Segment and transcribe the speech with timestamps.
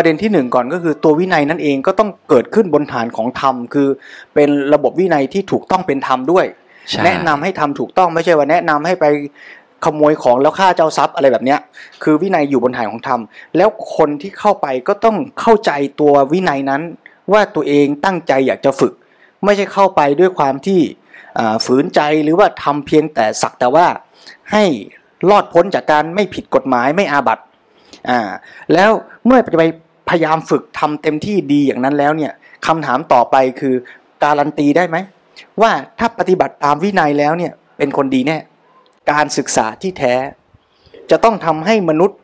[0.00, 3.88] ประเด็นที่หนึ่งก่อนก็คือตัววินัยนั่นเองก็ต้องเกิดขึ้นบนฐานของธรรม คือ
[4.34, 6.46] เป็นระบบวินัยที่ถูกต้องเป็นธรรมด้วย
[6.88, 9.04] ใช่แนะนำให้ทำถูกต้องไม่ใช่ว่าแนะนำให้ไป
[9.84, 11.58] ขโมยของแล้วฆ่าเจ้าทรัพย์อะไรแบบเนี้ย
[12.02, 13.20] คือวินัยอยู่บนฐานของธรรม
[13.56, 16.82] แล้วคนที่เข้าไปก็ต้องเข้าใจตัววินัยนั้น
[17.32, 18.92] ว่าตัวเองตั้งใจอยากจะฝึก
[19.44, 20.80] ไม่ใช่เข้าไปด้วยความที่
[21.38, 23.86] อ่าฝืนใจหรือว่าทำเพียงแต่สักแต่ว่า
[24.52, 24.64] ให้
[25.30, 27.44] รอดพ้นจากการไม่ผิดกฎหมายไม่อาบัติ
[28.10, 28.20] อ่า
[28.74, 28.90] แล้ว
[29.26, 29.64] เมื่อจะไป
[30.10, 32.32] พยายามฝึกทำเต็มที่ดีอย่างนั้นแล้วเนี่ย
[32.66, 33.74] คำถามต่อไปคือ
[34.24, 34.96] การันตีได้ไหม
[35.60, 38.38] ว่าถ้าปฏิบัติตามวินัยแล้วเนี่ยเป็นคนดีแน่
[39.12, 40.14] การศึกษาที่แท้
[41.10, 42.18] จะต้องทำให้มนุษย์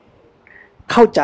[0.92, 1.22] เข้าใจ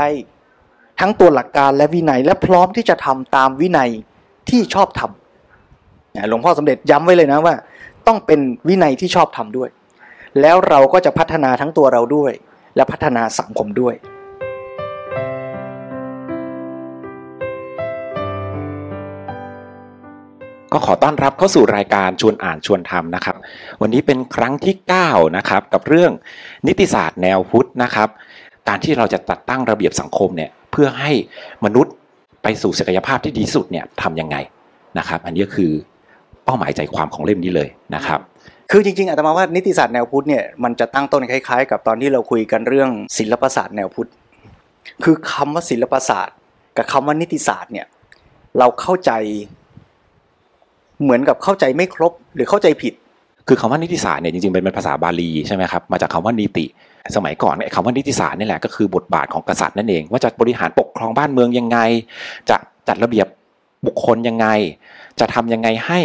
[1.00, 3.90] ทั้งตัวหลักการและวินัยและพร้อมที่จะทำตามวินัย
[4.50, 7.54] ที่ชอบทำหลวงพ่อสมเด็จย้ำไว้เลยนะว่า
[8.06, 9.68] ต้องเป็นวินัยที่ชอบทำด้วย
[10.40, 12.32] แล้วเราก็จะพัฒนาทั้งตัวเราด้วย
[12.76, 13.94] และพัฒนาสังคมด้วย
[20.72, 23.36] ก็ขอต้อนรับเข้าสู่รายการชวนอ่านชวนทำนะครับ
[23.80, 24.74] วันนี้เป็นครั้งที่
[25.06, 26.12] 9นะครับกับเรื่อง
[26.66, 28.08] นิติศาสตร์แนวพุทธนะครับ
[28.68, 31.12] การที่เราจะจัดตั้งระเบียบสังคมเนี่ยเพื่อให้
[31.64, 31.94] มนุษย์
[32.42, 34.36] ไปสู่ศักยภาพที่ดีสุดเนี่ยทำยังไง
[34.98, 35.70] นะครับ อันนี้คือ
[36.44, 38.20] เป้าหมายใจความของเล่มนี้เลยนะครับ
[38.70, 44.10] คือจริงๆอาตมาว่านิติศาสตร์แนวพุทธเนี่ยมันจะตั้งต้นคล้ายๆ กับตอนที่เราคุยกันเรื่องศิลปศาสตร์แนวพุทธ
[45.04, 46.36] คือคำว่าศิลปศาสตร์
[46.76, 47.86] กับคำว่านิติศาสตร์เนี่ย
[48.58, 49.12] เราเข้าใจ
[51.02, 52.94] เหมือนกับเข้าใจไม่ครบหรือเข้าใจผิด
[53.48, 56.64] คือคำว่านิติศาสตร์เนี่ยจริงๆเป็นภาษาบาลีใช่ไหมครับมาจากคำว่านิติ
[57.16, 61.78] สมัยก่อนเนี่ยคำว่านิติศาสตร์นี่แหละก็คือบทบาทของกษัตริย์นั่นเอง ว่าจะบริหารปกครองบ้านเมืองยังไง
[62.50, 62.56] จะ
[62.88, 63.26] จัดระเบียบ
[63.86, 64.46] บุคคลยังไง
[65.20, 66.00] จะทำยังไงให้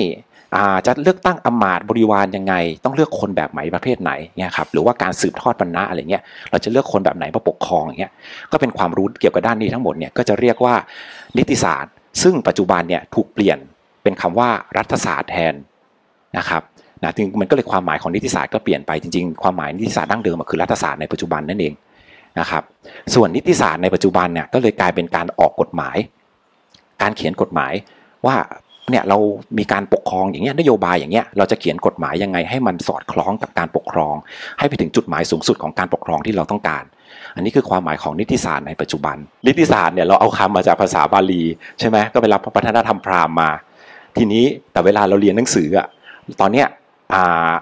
[0.56, 8.14] อ่าจะเลือกตั้งอมาตย์บริวารยังไง ต้องเลือกคนแบบไหนประเภทไหนเนี่ยครับหรือว่าการสืบทอดบรรณะอะไรเงี้ยเราจะเลือกคนแบบไหนมาปกครองอย่างเงี้ย
[8.52, 10.76] ก็เป็นความรู้เกี่ยวกับด้านนี้ทั้งหมดเนี่ยก็จะเรียกว่า
[11.38, 13.58] นิติศาสตร์ ซึ่งปัจจุบันเนี่ยถูกเปลี่ยน
[14.08, 15.54] เป็นคำว่ารัฐศาสตร์แทน
[16.38, 16.62] นะครับ
[17.04, 21.74] นะจึงมันก็เลยความหมายของนิติศาสตร์ก็เปลี่ยนไปจริงๆ ความหมายนิติศาสตร์ดั้งเดิมคือรัฐศาสตร์ในปัจจุบันนั่นเอง
[22.40, 22.64] นะครับ
[23.16, 25.98] ส่วนนิติศาสตร์ในปัจจุบันเนี่ยก็เลยกลายเป็นการออกกฎหมาย
[27.02, 27.74] การเขียนกฎหมาย
[28.26, 28.36] ว่า
[28.92, 29.18] เนี่ยเรา
[29.58, 34.16] มีการปกครองอย่างเงี้ยนโยบายอย่างเงี้ยเราจะเขียนกฎหมายยังไงให้มันสอดคล้องกับการปกครอง
[34.60, 36.84] ให้ไปถึงจุดหมายสูงสุดของการปกครองที่เราต้องการ
[37.36, 39.16] อันนี้คือความหมายของนิติศาสตร์ในปัจจุบัน
[39.48, 41.44] นิติศาสตร์เนี่ยเราเอาคำมาจากภาษาบาลี
[41.80, 43.50] ใช่ไหมก็ไปรับวัฒนธรรมพราหมณ์มา
[44.18, 45.88] ทีนี้แต่เวลาเราเรียนหนังสืออะ
[46.42, 46.68] ตอนเนี้ย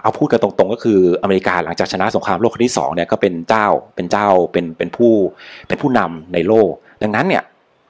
[0.02, 5.12] เอาพูดกันตรงๆ ก็คืออเมริกาหลังจากชนะสงครามโลกครั้งที่สองเนี่ยก็เป็นเจ้าเป็นเจ้าเป็นเป็นผู้
[5.68, 6.70] เป็นผู้นำในโลก
[7.02, 7.44] ดังนั้นเนี่ย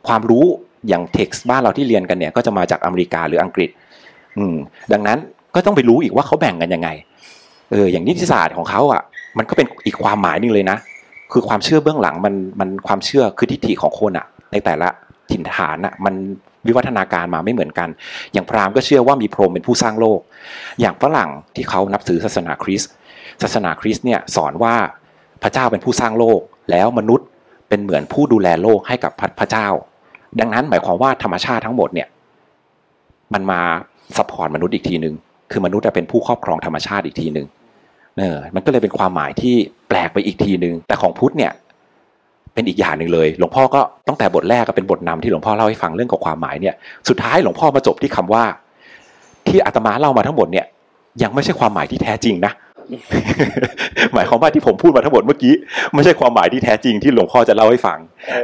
[0.08, 0.46] ความรู้
[0.88, 3.70] อย่างเท็กซ์บ้านเราที่เรียนกันเนี่ยก็จะมาจากอเมริกาหรืออังกฤษ
[4.38, 4.56] อืม
[4.94, 5.18] ดังนั้น
[5.56, 6.90] ก็ต้องไปรู้อีกว่าเขาแบ่งกันยังไง
[7.72, 9.02] เอออย่างนิติศาสตร์ของเขาอะ
[9.38, 10.78] มันก็เป็นอีกความหมายหนึงเลยนะ
[11.32, 14.88] คือความเชื่อเบื้องหลังมันมันความเชื่อคือทิฏฐิของคนอะ ในแต่ละ
[15.32, 16.16] ถิ่นฐานอะมัน
[16.68, 17.90] วิวัฒนาการมาไม่เหมือนกัน
[18.34, 20.20] อย่างพราหมณ์ก็เชื่อว่ามีพรหมเป็นผู้สร้างโลก
[20.82, 22.92] อย่างฝรั่งที่เขานับถือศาสนาคริสต์
[23.42, 24.76] ศาสนาคริสต์เนี่ยสอนว่า
[25.44, 26.40] พระเจ้าเป็นผู้สร้างโลก
[26.72, 27.28] แล้วมนุษย์
[27.70, 29.68] เป็นเหมือนผู้ดูแลโลกให้กับพระพระเจ้า
[30.40, 32.08] ดังนั้นหมายความว่าธรรมชาติทั้งหมดเนี่ย
[33.34, 33.62] มันมา
[34.18, 35.16] support มนุษย์อีกทีหนึ่ง
[35.52, 37.48] คือมนุษย์อะเป็นผู้ครอบครองธรรมชาติอีกทีหนึ่ง
[38.20, 39.56] เออมันก็เลยเป็นความหมายที่
[39.90, 41.52] แปลกไปอีกทีหนึ่งแต่ของพุทธเนี่ย
[42.56, 46.76] เป็นอีกอย่างหนึ่งเลย หลวงพ่อก็ตั้งแต่บทแรกก็เป็นบทนำที่หลวงพ่อเล่าให้ฟังเรื่องของความหมายเนี่ย
[47.10, 48.44] สุดท้ายหลวงพ่อมาจบที่คำว่า
[49.48, 50.66] ที่อาตมาเล่ามาทั้งหมดเนี่ย
[51.24, 52.54] ยังไม่ใช่ความหมายที่แท้จริงนะ
[54.14, 55.54] หมายความว่าที่ผมพูดมาทั้งหมดเมื่อกี้
[55.94, 58.00] ไม่ใช่ความหมายที่แท้จริงที่หลวงพ่อจะเล่าให้ฟัง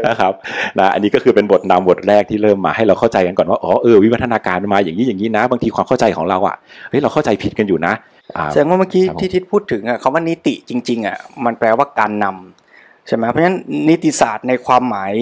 [0.07, 0.33] นะครับ
[0.79, 6.55] นะอันนี้ก็คือเป็นบทนำบทแรกที่เริ่มมาให้เราเข้าใจกันก่อนว่าอ๋อเออวิวัฒนาการมาอย่างนี้อย่างนี้นะ บางทีความเข้าใจของเราอะ
[6.89, 7.93] เฮ้ยเราเข้าใจผิดกันอยู่นะ
[8.37, 12.60] อ่าแสดงว่าเมื่อกี้ครับผมที่ทิศพูดถึงอะคำว่านิติจริง ๆอะมันแปลว่าการนำ
[13.07, 13.59] ใช่ไหมเพราะฉะนั้น
[13.89, 15.13] นิติศาสตร์ในความหมาย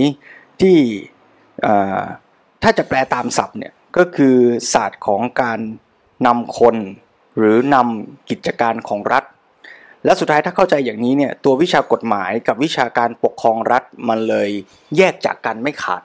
[0.62, 0.78] ที่
[1.62, 2.04] เอ่อ
[2.64, 4.36] ถ้าจะแปลตามศัพท์เนี่ยก็คือ
[4.74, 5.60] ศาสตร์ของการ
[6.28, 6.76] นำคน
[7.38, 9.24] หรือนำกิจการของรัฐ
[10.06, 14.50] และสุดท้ายถ้าเข้าใจอย่างนี้เนี่ยตัววิชากฎหมายกับวิชาการปกครองรัฐมันเลย
[14.98, 16.04] แยกจากกันไม่ขาด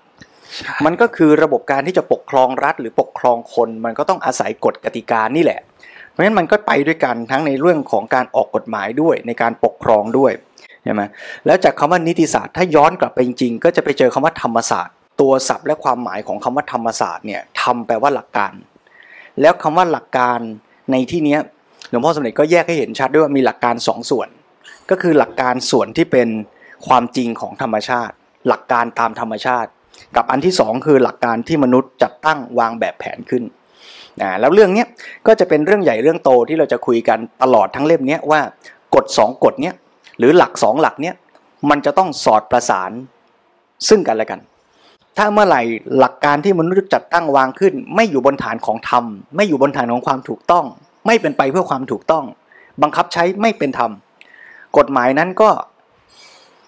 [0.84, 5.60] มันก็คือระบบการที่จะปกครองรัฐ หรือปกครองคน มันก็ต้องอาศัยกฎกติกานี่แหละ
[6.10, 10.32] เพราะฉะนั้นมันก็ไปด้วยกันทั้งในเรื่องของการออกกฎหมายด้วยในการปกครองด้วย
[10.84, 11.02] ใช่ไหม
[11.46, 18.52] แล้วจากคำว่านิติศาสตร์ถ้าย้อนกลับไปจริงๆ ก็จะไปเจอคำว่าธรรมศาสตร์ ตัวศัพท์และความหมายของคำว่าธรรมศาสตร์เนี่ยทำแปลว่าหลักการ
[19.40, 20.38] แล้วคำว่าหลักการ
[20.90, 21.36] ในที่นี้
[21.90, 24.28] หลวงพ่อสมเด็จก็แยกให้เห็นชัดด้วยว่ามีหลักการสองส่วน
[24.90, 26.28] ก็คือหลักการส่วนที่เป็น
[26.86, 28.14] ความจริงของธรรมชาติ
[28.48, 29.70] หลักการตามธรรมชาติ
[30.16, 33.42] กับอันที่สองคือหลักการที่มนุษย์จัดตั้งวางแบบแผนขึ้น
[34.20, 34.84] นะแล้วเรื่องนี้
[35.26, 38.40] ก็จะเป็นเรื่องใหญ่เรื่องโตที่เราจะคุยกันตลอดทั้งเล่มนี้ว่า
[38.94, 39.74] กฎสองกฎเนี้ย
[40.18, 41.14] หรือหลักสองหลักเนี้ย
[41.70, 42.90] มันจะต้องสอดประสาน
[43.88, 44.40] ซึ่งกันและกัน
[45.18, 45.62] ถ้าเมื่อไหร่
[45.98, 49.04] หลักการที่มนุษย์จัดตั้งวางขึ้น ไม่อยู่บนฐานของธรรม
[49.36, 50.64] ไม่อยู่บนฐานของความถูกต้อง
[51.06, 52.24] ไม่เป็นไปเพื่อความถูกต้อง
[52.82, 53.90] บังคับใช้ไม่เป็นธรรม
[54.78, 55.50] กฎหมายนั้นก็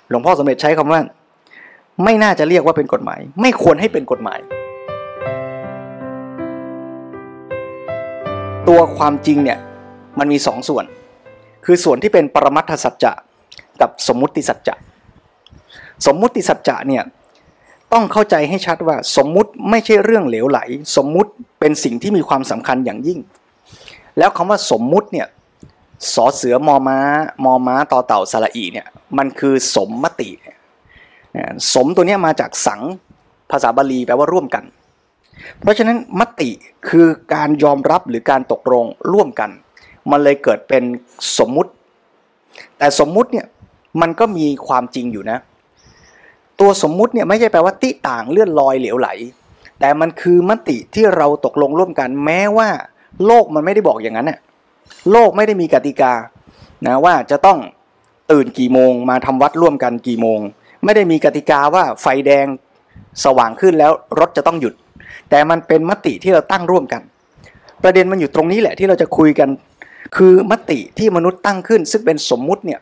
[0.09, 1.01] หลวงพ่อสมเด็จใช้คำว่า
[2.05, 4.39] ไม่น่าจะเรียกว่าเป็นกฎหมาย ไม่ควรให้เป็นกฎหมาย
[8.69, 9.59] ตัวความจริงเนี่ย
[10.19, 10.85] มันมีสองส่วน
[11.65, 13.13] คือส่วนที่เป็นปรมัตถสัจจะ
[13.81, 14.75] กับสมมุติสัจจะ
[16.07, 17.05] สมมุติสัจจะเนี่ย
[17.93, 20.59] ต้องเข้าใจให้ชัดว่าสมมุติไม่ใช่เรื่องเหลวไหล
[20.97, 21.31] สมมุติ
[21.61, 23.19] เป็นสิ่งที่มีความสำคัญอย่างยิ่ง
[24.19, 25.27] แล้วคำว่าสมมุติเนี่ย
[26.15, 26.99] สอเสือมอม้า
[27.45, 28.87] มอม้าต่อเต่าสระอีเนี่ย
[29.19, 30.31] มันคือสมมติ
[31.75, 32.81] สมตัวเนี้ยมาจากสัง
[33.51, 34.65] ภาษาบาลีแปลว่าร่วมกัน
[35.61, 36.51] เพราะฉะนั้นมติ
[36.89, 39.51] คือการยอมรับหรือการตกลงร่วมกัน
[40.11, 40.83] มันเลยเกิดเป็น
[41.39, 41.71] สมมุติ
[42.79, 43.47] แต่สมมุติเนี่ย
[44.01, 45.39] มันก็มีความจริงอยู่นะ
[46.61, 49.09] ตัวสมมุติเนี่ยไม่ใช่แปลว่าติต่างเลื่อนลอยเหลวไหล
[49.81, 52.69] แต่มันคือมติที่เราตกลงร่วมกัน แม้ว่า
[53.27, 54.39] โลกมันไม่ได้บอกอย่างนั้นน่ะ
[55.13, 56.13] โลกไม่ได้มีกติกา
[56.87, 57.59] นะว่าจะต้อง
[58.31, 60.41] ตื่นกี่โมง มาทำวัดร่วมกันกี่โมง
[60.85, 62.47] ไม่ได้มีกติกาว่าไฟแดง
[63.25, 64.75] สว่างขึ้นแล้วรถจะต้องหยุด
[65.31, 67.03] แต่มันเป็นมติที่เราตั้งร่วมกัน
[67.83, 69.49] ประเด็นมันอยู่ตรงนี้แหละที่เราจะคุยกัน
[70.17, 72.81] คือมติที่มนุษย์ตั้งขึ้น ซึ่งเป็นสมมุติเนี่ย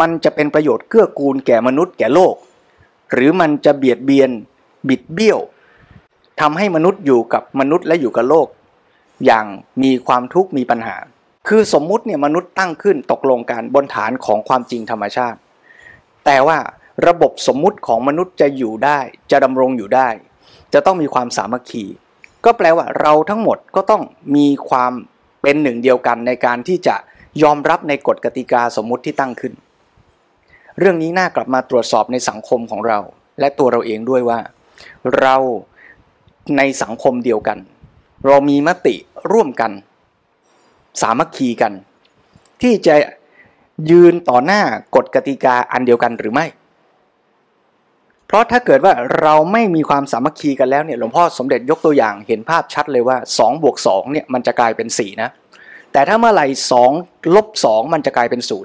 [0.00, 2.34] มันจะเป็นประโยชน์เกื้อกูลแก่มนุษย์แก่โลก
[3.12, 4.30] หรือมันจะเบียดเบียน
[4.88, 5.38] บิดเบี้ยว
[6.40, 8.48] ทำให้มนุษย์อยู่กับมนุษย์และอยู่กับโลก
[9.26, 9.46] อย่าง
[9.82, 10.96] มีความทุกข์มีปัญหา
[11.48, 15.38] คือสมมุติเนี่ยมนุษย์ตั้งขึ้นตกลงกันบนฐานของความจริงธรรมชาติ
[16.24, 16.58] แต่ว่า
[17.06, 18.98] ระบบสมมุติของมนุษย์จะอยู่ได้
[19.30, 20.08] จะดำรงอยู่ได้
[20.74, 21.84] จะต้องมีความสามัคคี
[22.44, 24.02] ก็แปลว่าเราทั้งหมดก็ต้อง
[24.36, 24.92] มีความ
[25.42, 26.96] เป็นหนึ่งเดียวกันในการที่จะ
[27.42, 29.52] ยอมรับในกฎกติกาสมมุติที่ตั้งขึ้น
[30.78, 32.98] เรื่องนี้น่ากลับมาตรวจสอบในสังคมของเรา
[33.40, 34.38] และตัวเราเองด้วยว่า
[35.20, 35.36] เรา
[36.56, 37.58] ในสังคมเดียวกัน
[38.26, 38.94] เรามีมติ
[39.32, 39.72] ร่วมกัน
[41.02, 41.72] สามัคคีกัน
[42.62, 42.94] ที่จะ
[43.90, 44.62] ยืนต่อหน้า
[44.96, 46.46] กฎกติกาอันเดียวกันหรือไม่
[48.26, 55.30] เพราะถ้าเกิดว่าเราไม่มีความสามัคคีกันแล้วเนี่ยหลวงพ่อสมเด็จยกตัวอย่างเห็นภาพชัดเลยว่า2บวก2เนี่ยมันจะกลายเป็น4นะ
[55.92, 56.90] แต่ถ้าเมื่อไหร่สอง
[57.34, 58.58] ลบสองมันจะกลายเป็นศู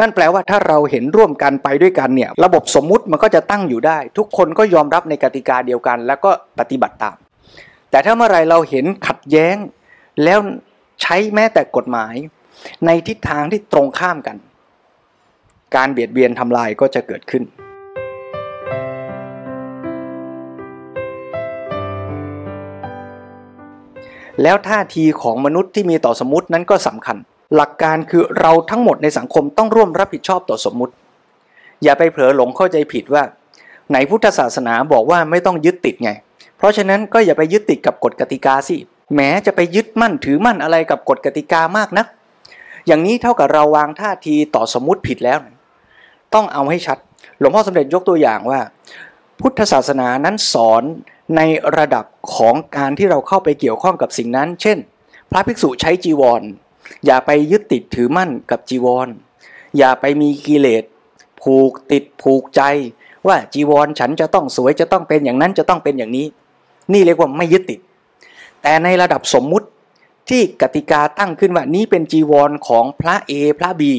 [0.00, 7.16] นั่นแปลว่าถ้าเราเห็นร่วมกันไปด้วยกันเนี่ยระบบสมมุติมันก็จะตั้งอยู่ได้ ทุกคนก็ยอมรับในกติกาเดียวกัน แล้วก็ปฏิบัติตาม
[7.90, 9.56] แต่ถ้าเมื่อไรเราเห็นขัดแย้ง
[10.24, 10.38] แล้ว
[11.02, 12.14] ใช้แม้แต่กฎหมาย
[12.86, 14.36] ในทิศทางที่ตรงข้ามกัน
[15.76, 17.42] การเบียดเบียนทำลายก็จะเกิดขึ้น
[24.42, 27.16] แล้วท่าทีของมนุษย์ที่มีต่อสมมตินั้นก็สำคัญ
[27.56, 30.94] หลักการคือเราทั้งหมดในสังคมต้องร่วมรับผิดชอบต่อสมมุติ
[31.82, 33.22] อย่าไปเผลอหลงเข้าใจผิดว่า
[33.90, 36.10] ไหนพุทธศาสนาบอกว่าไม่ต้องยึดติดไง
[36.58, 38.76] เพราะฉะนั้นก็อย่าไปยึดติดกับกฎกติกาสิ
[39.16, 42.06] แม้จะไปยึดมั่นถือมั่นอะไรกับกฎกติกามากนัก
[42.86, 45.38] อย่างนี้เท่ากับเราวางท่าทีต่อสมมุติผิดแล้ว
[46.34, 46.98] ต้องเอาให้ชัด
[47.38, 48.60] หลวงพ่อสมเด็จยกตัวอย่างว่า
[49.40, 50.82] พุทธศาสนานั้นสอน
[51.36, 51.40] ใน
[51.78, 52.04] ระดับ
[52.34, 54.78] ของการที่เราเข้าไปเกี่ยวข้องกับสิ่งนั้น เช่น
[55.30, 56.42] พระภิกษุใช้จีวร
[57.06, 59.08] อย่าไปยึดติดถือมั่นกับจีวร
[59.78, 60.84] อย่าไปมีกิเลส
[61.42, 62.62] ผูกติดผูกใจ
[63.26, 66.26] ว่าจีวรฉันจะต้องสวยจะต้องเป็นอย่างนั้นจะต้องเป็นอย่างนี้
[66.92, 67.80] นี่เรียกว่าไม่ยึดติด
[68.62, 69.66] แต่ในระดับสมมุติ
[70.28, 73.92] ที่กติกาตั้งขึ้นว่านี้เป็นจีวรของพระเอพระบี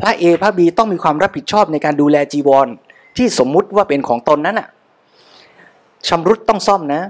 [0.00, 2.68] พระเอพระบีต้องมีความรับผิดชอบในการดูแลจีวร
[3.16, 4.68] ที่สมมุติว่าเป็นของตนนั้นอะ
[6.08, 7.02] ชำรุดต้องซ่อมนะ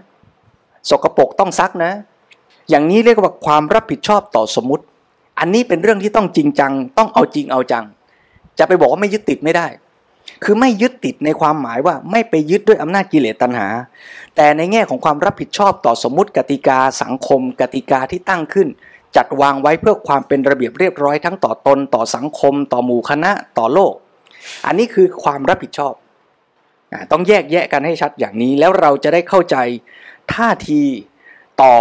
[0.91, 1.93] สกรปรกต้องซักนะ
[2.71, 4.85] อย่างนี้เรียกว่าความรับผิดชอบต่อสมมุติ
[5.39, 7.85] อันนี้เป็นเรื่องที่ต้องจริงจัง ต้องเอาจริงเอาจัง
[8.59, 9.67] จะไปบอกว่าไม่ยึดติดไม่ได้
[10.45, 13.69] คือไม่ยึดติดในความหมายว่าไม่ไปยึดด้วยอำนาจกิเลสตัณหา
[14.37, 18.69] แต่ในแง่ของความรับผิดชอบต่อสมมติกติกาสังคม กติกาที่ตั้งขึ้น
[19.17, 23.95] จัดวางไว้เพื่อความเป็นระเบียบเรียบร้อยทั้งต่อตน ต่อสังคม ต่อหมู่คณะต่อโลก
[24.67, 25.95] อันนี้คือความรับผิดชอบ
[27.13, 29.57] ต้องแยกแยะกันให้ชัดอย่างนี้แล้วเราจะได้เข้าใจ
[30.35, 30.83] ท่าที
[31.63, 31.75] ต่อ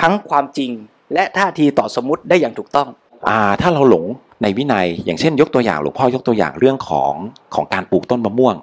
[0.00, 0.70] ทั้งความจริง
[1.14, 2.88] และท่าทีต่อสมมติได้อย่างถูกต้อง
[3.28, 4.04] อ่าถ้าเราหลง
[4.42, 7.12] ในวินัย อย่างเช่น ยกตัวอย่างหลวงพ่อยกตัวอย่างเรื่องของ
[7.54, 8.54] ของการปลูกต้นมะม่วง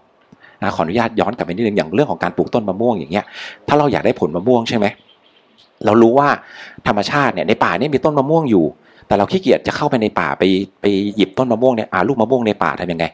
[0.61, 3.25] นะขออนุญาตย้อนกลับไปนิดนึงอย่างเรื่องของการปลูกต้นมะม่วงอย่างเงี้ย
[3.67, 4.85] ถ้าเราอยากได้ผลมะม่วงใช่ไหม
[5.85, 6.29] เรารู้ว่า
[6.87, 8.65] ธรรมชาติเนี่ยในป่าเนี่ยมีต้นมะม่วงอยู่
[9.07, 10.43] แต่เราขี้เกียจจะเข้าไปในป่าไป
[10.81, 10.85] ไป
[11.15, 13.05] หยิบต้นมะม่วงเนี่ยอาลูกมะม่วงในป่าทำยังไง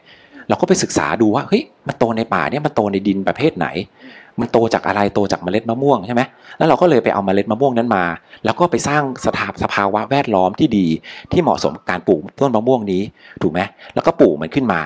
[0.48, 3.66] เราก็ไปศึกษาดูว่าเฮ้ยมันโตในป่าเนี่ยมันโตในดินประเภทไหน
[4.40, 6.22] มันโตจากอะไรโตจากเมล็ดมะม่วงใช่ไหม
[6.58, 8.04] แล้วเราก็เลยไปเอาเมล็ดมะม่วงนั้นมา
[8.44, 10.86] แล้วก็ไปสร้างสถาสภาวะแวดล้อมที่ดี
[11.32, 13.02] ที่เหมาะสมการปลูกต้นมะม่วงนี้
[13.42, 13.60] ถูกไหม
[13.94, 14.80] แล้วก็ปลูกมันขึ้นมา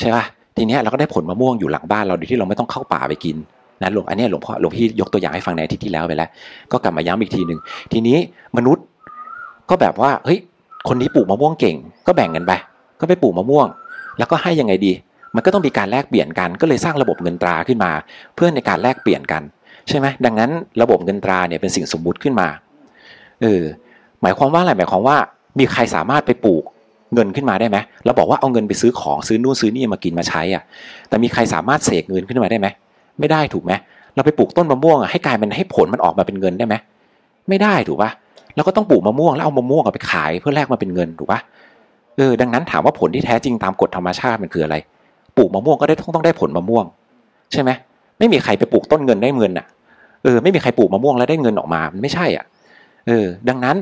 [0.00, 0.24] ใช่ป่ะ
[0.56, 3.36] ทีนี้เราก็ได้ผลมะม่วงอยู่หลังบ้านเราโดยที่เราไม่ต้องเข้าป่าไปกิน
[3.82, 6.28] นะหลวงอันนี้หลวงพ่อหลวงพี่ยกตัวอย่างให้ฟังในอาทิตย์ที่แล้วไปแล้ว
[6.72, 7.60] ก็กลับมาย้ำอีกทีหนึ่ง
[7.92, 8.18] ทีนี้
[8.56, 8.84] มนุษย์
[9.70, 10.38] ก็แบบว่าเฮ้ย
[10.88, 12.52] คนนี้ปลูกมะม่วงเก่ง ก็แบ่งกันไป
[13.00, 13.66] ก็ไปปลูกมะม่วง
[14.18, 14.92] แล้วก็ให้ยังไงดี
[15.36, 17.92] มันก็ต้องมีการแลกเปลี่ยนกันก็เลยสร้างระบบเงินตราขึ้นมา
[18.34, 19.42] เพื่อในการแลกเปลี่ยนกัน
[19.88, 20.50] ใช่ไหมดังนั้น
[20.82, 22.48] ระบบเงินตราเนี่ยเป็นสิ่งสมมุติขึ้นมา
[23.42, 23.62] เออ
[24.22, 25.16] หมายความว่าอะไรหมายความว่า
[25.58, 26.64] มีใครสามารถไปปลูก
[27.14, 30.62] เงินขึ้นมาได้ไหมเราบอกว่าเอาเงินไปซื้อของซื้อนู่นซื้อนี่มากินมาใช้อะ
[31.08, 32.66] แต่มีใครสามารถเสกเงินขึ้นมาได้ไหม
[33.18, 33.72] ไม่ได้ถูกไหม
[34.14, 36.74] เราไปปลูกต้นมะม่วงอะให้กลายเป็นให้ผลมันออกมาเป็นเงินได้ไหม
[37.48, 38.10] ไม่ได้ถูกปะ
[38.56, 41.40] เราก็ต้องปลูกมะม่วงแล้วเอามะม่วงไปขายเพื่อแลกมาเป็นเงินถูกปะ
[42.16, 44.76] เออดังนั้นถามว่าผลที่แท้จริงตามกฎธรรมชาติมันคืออะไร
[45.36, 46.84] ปลูกมะม่วงก็ได้ต้องต้องได้ผลมะม่วง
[47.52, 47.70] ใช่ไหม
[48.18, 49.66] ไม่มีใครไปปลูกต้นเงินได้เงินอะ
[50.22, 52.44] เออไม่มีใครปลูกมะม่วงแล้วได้เงินออกมามันไม่ใช่อะ
[53.06, 53.76] เออ ดังนั้น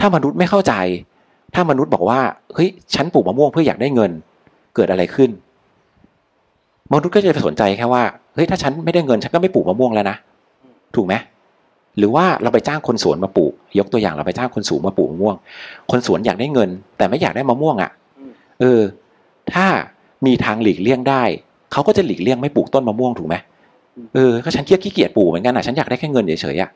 [0.00, 0.74] ถ้ามนุษย์ไม่เข้าใจ
[1.54, 2.20] ถ้ามนุษย์บอกว่า
[2.54, 4.10] เฮ้ยฉันปลูกมะม่วงเพื่ออยากได้เงิน
[4.74, 5.30] เกิดอะไรขึ้น
[6.92, 8.02] มนุษย์ก็จะไปสนใจแค่ว่า
[8.34, 10.16] เฮ้ยถ้าฉันไม่ได้เงินฉันก็ไม่ปลูกมะม่วงแล้วนะ
[10.96, 11.14] ถูกไหม
[11.98, 15.34] หรือว่าเราไปจ้างคนสวนมาปลูก ยกตัวอย่างเราไปจ้างคนสวนมาปลูกมะม่วง
[15.90, 17.90] คนสวนอยากได้เงิน แต่ไม่อยากได้มะม่วงอะ
[18.60, 18.80] เออ
[19.52, 19.66] ถ้า
[20.26, 21.22] มีทางหลีกเลี่ยงได้
[21.72, 23.34] เขาก็จะหลีกเลี่ยงไม่ปลูกต้นมะม่วงถูกไหม
[24.14, 26.70] เออก็ฉันเกียจขี้เกียจปลูกเหมือนกันอะฉันอยากได้แค่เงินเฉยๆอะ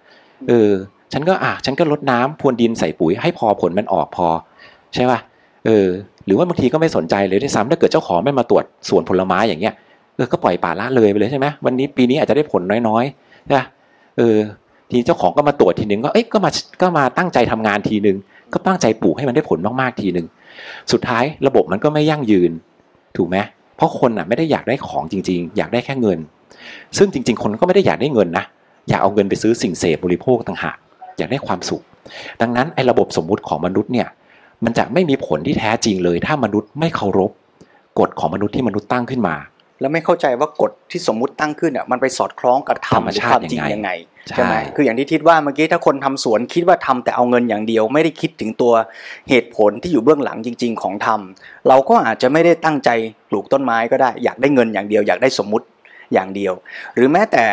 [0.49, 0.71] เออ
[1.13, 4.27] ฉันก็อะฉันก็ลดน้ำพรวนดินใส่ปุ๋ยให้พอผลมันออกพอ
[4.95, 5.19] ใช่ป่ะ
[5.67, 5.87] เออ
[6.27, 9.75] หรือว่าบางทีก็ไม่สนใจเลยด้วยซ้ำถ้าเกิดเจ้าของไม่มาตรวจสวนผลไม้อย่างเงี้ย
[10.17, 13.63] เออก็ปล่อยป่าละเลยไปเลยใช่ไหมวันนี้ปีนี้อาจจะได้ผลน้อยๆนะ
[14.19, 14.37] เออ
[14.91, 18.17] ทีเจ้าของก็มาตรวจทีหนึ่งก็เอ๊ะก็มาก็มาตั้งใจทำงานทีหนึ่ง
[18.53, 20.27] ก็ตั้งใจปลูกให้มันได้ผลมากๆทีหนึ่ง
[20.93, 22.53] สุดท้ายระบบมันก็ไม่ยั่งยืน
[23.17, 23.37] ถูกไหม
[23.77, 26.19] เพราะคนอะไม่ได้อยากได้ของจริง ๆ อยากได้แค่เงิน
[26.99, 28.45] ซึ่งจริง ๆ คนก็ไม่ได้อยากได้เงินนะ
[28.89, 30.77] อยากเอาเงินไปซื้อสิ่งเสพบริโภคต่างหาก
[31.19, 31.83] อยากได้ความสุข
[32.41, 34.09] ดังนั้นไอ้ระบบสมมุติของมนุษย์เนี่ย
[34.65, 37.31] มันจะไม่มีผลที่แท้จริงเลย ถ้ามนุษย์ไม่เคารพ
[37.99, 39.37] กฎของมนุษย์ที่มนุษย์ตั้งขึ้นมา
[39.81, 43.91] แล้วไม่เข้าใจว่ากฎที่สมมุติตั้งขึ้นเนี่ยมันไปสอดคล้องกับธรรมชาติจริงยังไง
[44.29, 48.73] ใช่ไหมคืออย่างที่ทิดว่าเมื่อกี้ถ้าคนทำสวนคิดว่าทำแต่เอาเงินอย่างเดียว ไม่ได้คิดถึงตัว
[49.29, 52.91] เหตุผลที่อยู่เบื้องหลังจริง ๆ ของทำเราก็อาจจะไม่ได้ตั้งใจ
[53.31, 55.67] ปลูกต้นไม้ก็ได้ อยากได้เงินอย่างเดียว อยากได้สมมุติ
[56.13, 56.53] อย่างเดียว
[56.95, 57.45] หรือแม้แต่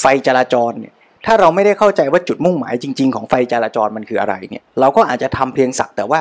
[0.00, 0.94] ไฟจราจรเนี่ย
[1.26, 6.20] ถ้าเราไม่ได้เข้าใจว่าจุดมุ่งหมายจริง ๆ ของไฟจราจรมันคืออะไรเนี่ยเราก็อาจจะทำเพียงสักแต่ว่า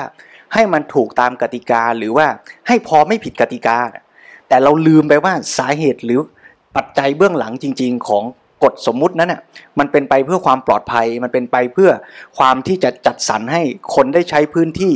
[0.54, 2.28] ให้มันถูกตามกติกาหรือว่า
[2.68, 3.78] ให้พอไม่ผิดกติกา
[4.50, 6.20] แต่เราลืมไปว่าสาเหตุหรือ
[6.76, 8.24] ปัจจัยเบื้องหลังจริง ๆ ของ
[8.64, 9.42] กฎสมมุตินั้นน่ะ
[9.80, 11.90] มันเป็นไปเพื่อความปลอดภัย มันเป็นไปเพื่อ
[12.38, 13.62] ความที่จะจัดสรรให้
[13.96, 14.94] คนได้ใช้พื้นที่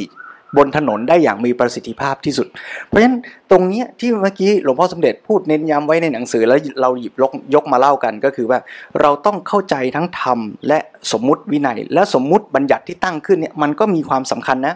[0.58, 2.48] บนถนนได้อย่างมีประสิทธิภาพที่สุด
[2.86, 3.18] เพราะฉะนั้น
[3.52, 8.60] ตรงนี้ที่เมื่อกี้หลวงพ่อสมเด็จพูดเน้นย้ำไว้ในหนังสือแล้วเราหยิบยกยกมาเล่ากันก็คือว่า
[9.02, 10.80] เราต้องเข้าใจทั้งธรรมและ
[11.12, 14.76] สมมุติวินัย และสมมุติบัญญัติที่ตั้งขึ้นเนี่ยมันก็มีความสำคัญนะ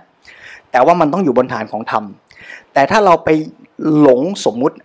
[0.72, 2.04] แต่ว่ามันต้องอยู่บนฐานของธรรม
[2.74, 3.30] แต่ถ้าเราไป
[4.00, 4.76] หลงสมมุติ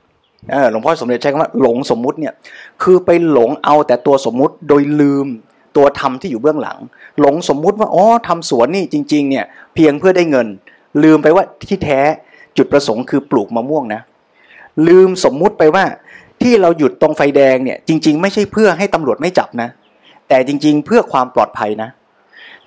[0.70, 2.34] หลวงพ่อสมเด็จใช้คำว่าหลงสมมุติเนี่ย
[2.82, 5.26] คือไปหลงเอาแต่ตัวสมมุติโดยลืม
[5.76, 6.78] ตัวธรรมที่อยู่เบื้องหลัง
[7.20, 10.46] หลงสมมุติว่าอ๋อทำสวนนี่จริง ๆ เนี่ยเพียงเพื่อได้เงิน
[11.02, 12.00] ลืมไปว่าที่แท้
[12.56, 14.00] จุดประสงค์คือปลูกมะม่วงนะ
[14.88, 15.84] ลืมสมมุติไปว่า
[16.42, 19.68] ที่เราหยุดตรงไฟแดงเนี่ยจริง ๆ ไม่ใช่เพื่อให้ตำรวจไม่จับนะ
[20.28, 21.88] แต่จริง ๆ เพื่อความปลอดภัยนะ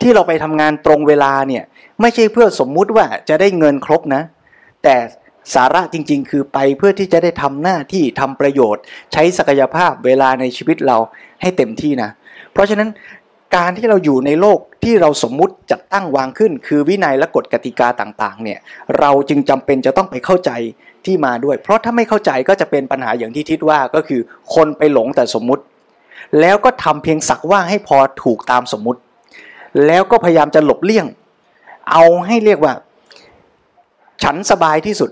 [0.01, 1.63] ที่เราไปทำงานตรงเวลาเนี่ย
[2.01, 4.21] ไม่ใช่เพื่อสมมุติว่าจะได้เงินครบนะ
[4.83, 4.95] แต่
[5.55, 10.97] สาระจริง ๆ คือไปเพื่อที่จะได้ทำหน้าที่ทำประโยชน์ ใช้ศักยภาพเวลาในชีวิตเรา
[11.41, 12.09] ให้เต็มที่นะ
[12.53, 12.89] เพราะฉะนั้น
[13.55, 18.59] การที่เราอยู่ในโลกที่เราสมมุติจัดตั้งวางขึ้น คือวินัยและกฎกติกาต่างๆเนี่ย
[18.99, 20.51] เราจึงจำเป็นจะต้องไปเข้าใจ
[21.05, 24.21] ที่มาด้วย เพราะถ้าไม่เข้าใจก็จะเป็นปัญหาอย่างที่ทิศว่าก็คือ
[24.55, 25.63] คนไปหลงแต่สมมุติ
[26.41, 28.99] แล้วก็ทำเพียงสักว่าให้พอถูกตามสมมุติ
[29.87, 31.05] แล้วก็พยายามจะหลบเลี่ยง
[31.91, 32.73] เอาให้เรียกว่า
[34.23, 35.09] ฉันสบายที่สุด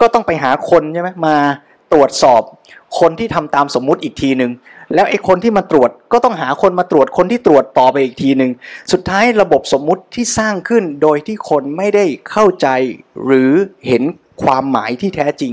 [0.00, 1.36] ก็ต้องไปหาคนใช่ไหมมา
[1.92, 2.42] ตรวจสอบ
[3.00, 4.52] คนที่ทำตามสมมุติอีกทีหนึ่ง
[4.94, 8.50] แล้วไอ้คนที่มาตรวจก็ต้องหาคนมาตรวจคนที่ตรวจต่อไปอีกทีหนึ่ง
[8.92, 12.68] สุดท้ายระบบสมมุติที่สร้างขึ้นโดยที่คนไม่ได้เข้าใจ
[13.24, 13.52] หรือ
[13.86, 14.02] เห็น
[14.42, 15.52] ความหมายที่แท้จริง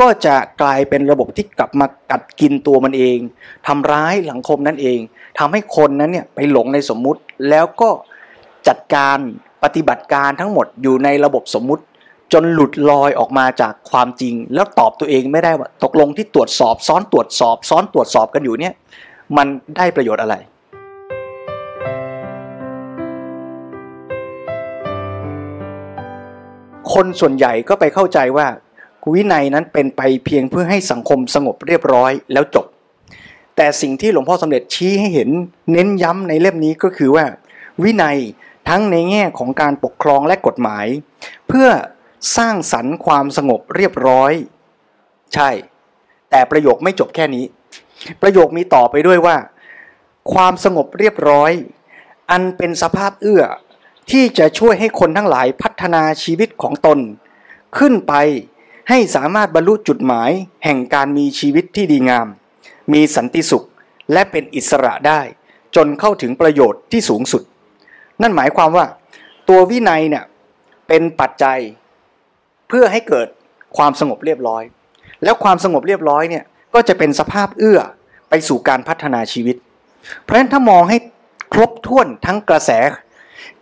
[0.00, 3.18] ก็จะกลายเป็นระบบที่กลับมากัดกินตัวมันเอง
[3.66, 4.98] ทำร้ายหลังคมนั่นเอง
[5.38, 7.90] ทำให้คนนั้นเนี่ยไปหลงในสมมุติแล้วก็
[8.68, 9.18] จัดการ
[9.64, 11.84] ปฏิบัติการทั้งหมดอยู่ในระบบสมมุติ
[12.32, 18.74] จนหลุดลอยออกมาจากความจริง แล้วตอบตัวเองไม่ได้ว่าตกลงที่ตรวจสอบซ้อนตรวจสอบ ซ้อนตรวจสอบกันอยู่เนี่ย
[19.36, 19.46] มัน
[19.76, 20.34] ได้ประโยชน์อะไร
[26.92, 28.46] คนส่วนใหญ่ก็ไปเข้าใจว่า
[29.14, 32.66] วินัยนั้นเป็นไปเพียงเพื่อให้สังคมสงบเรียบร้อยแล้วจบ
[33.56, 35.30] แต่สิ่งที่หลวงพ่อสมเด็จชี้ให้เห็น
[35.72, 37.24] เน้นย้ำในเล่มนี้ก็คือว่า
[37.82, 38.18] วินัย
[38.68, 40.86] ทั้งในแง่ของการปกครองและกฎหมาย
[41.48, 41.68] เพื่อ
[42.36, 44.32] สร้างสรรค์ความสงบเรียบร้อย
[45.34, 45.50] ใช่
[46.30, 47.44] แต่ประโยคไม่จบแค่นี้
[48.22, 49.36] ประโยคมีต่อไปด้วยว่า
[50.32, 51.52] ความสงบเรียบร้อย
[52.30, 53.44] อันเป็นสภาพเอื้อ
[54.10, 56.98] ที่จะช่วยให้คนทั้งหลายพัฒนาชีวิตของตน
[57.78, 58.14] ขึ้นไป
[58.88, 60.30] ให้สามารถบรรลุจุดหมาย
[60.64, 62.26] แห่งการมีชีวิตที่ดีงาม
[62.92, 63.66] มีสันติสุข
[64.12, 65.20] และเป็นอิสระได้
[65.76, 67.42] จนเข้าถึงประโยชน์ที่สูงสุด
[68.22, 68.86] นั่นหมายความว่า
[69.48, 70.24] ตัววินัยเนี่ย
[70.88, 71.58] เป็นปัจจัย
[72.70, 73.26] เพื่อให้เกิด
[73.76, 74.62] ความสงบเรียบร้อย
[75.24, 77.80] แล้วความสงบเรียบร้อยเนี่ยก็จะเป็นสภาพเอื้อ
[78.30, 79.56] ไปสู่การพัฒนาชีวิต
[80.22, 80.96] เพราะฉะนั้นถ้ามองให้
[81.52, 82.70] ครบถ้วนทั้งกระแส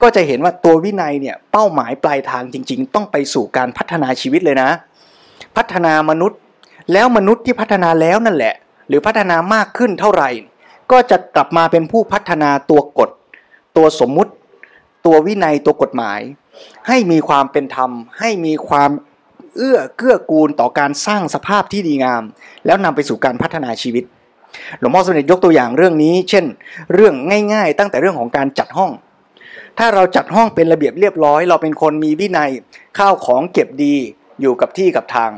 [0.02, 4.70] ก็จะเห็นว่าตัววินัยเนี่ยเป้าหมายปลายทางจริง ๆ ต้องไปสู่การพัฒนาชีวิตเลยนะ
[5.56, 6.38] พัฒนามนุษย์
[6.92, 8.54] แล้วมนุษย์ที่พัฒนาแล้วนั่นแหละ
[8.88, 10.30] หรือพัฒนามากขึ้นเท่าไหร่
[10.90, 13.10] ก็จะกลับมาเป็นผู้พัฒนาตัวกฎ
[13.76, 14.32] ตัวสมมุติ
[15.06, 16.20] ตัววินัยตัวกฎหมาย
[16.88, 17.90] ให้มีความเป็นธรรม
[18.20, 18.90] ให้มีความ
[19.56, 22.22] เอื้อเกื้อกูลต่อการสร้างสภาพที่ดีงาม
[22.66, 24.04] แล้วนำไปสู่การพัฒนาชีวิต
[24.78, 26.44] หลวงพ่อสมเด็จยกตัวอย่างเรื่องนี้ เช่น
[26.94, 27.14] เรื่อง
[27.52, 28.90] ง่ายๆ ตั้งแต่เรื่องของการจัดห้อง
[29.78, 32.50] ถ้าเราจัดห้องเป็นระเบียบเรียบร้อย เราเป็นคนมีวินัย
[32.98, 33.94] ข้าวของเก็บดี
[34.40, 35.30] อยู่กับที่กับทาง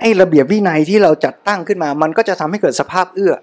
[0.00, 3.34] ไอ้ระเบียบวินัยที่เราจัดตั้งขึ้นมา มันก็จะทำให้เกิดสภาพเอื้อ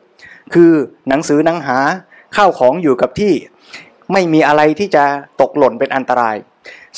[0.53, 0.71] คือ
[1.09, 1.79] หนังสือหนังหา
[2.35, 3.33] ข้าวของอยู่กับที่
[4.13, 5.03] ไม่มีอะไรที่จะ
[5.41, 6.35] ตกหล่นเป็นอันตราย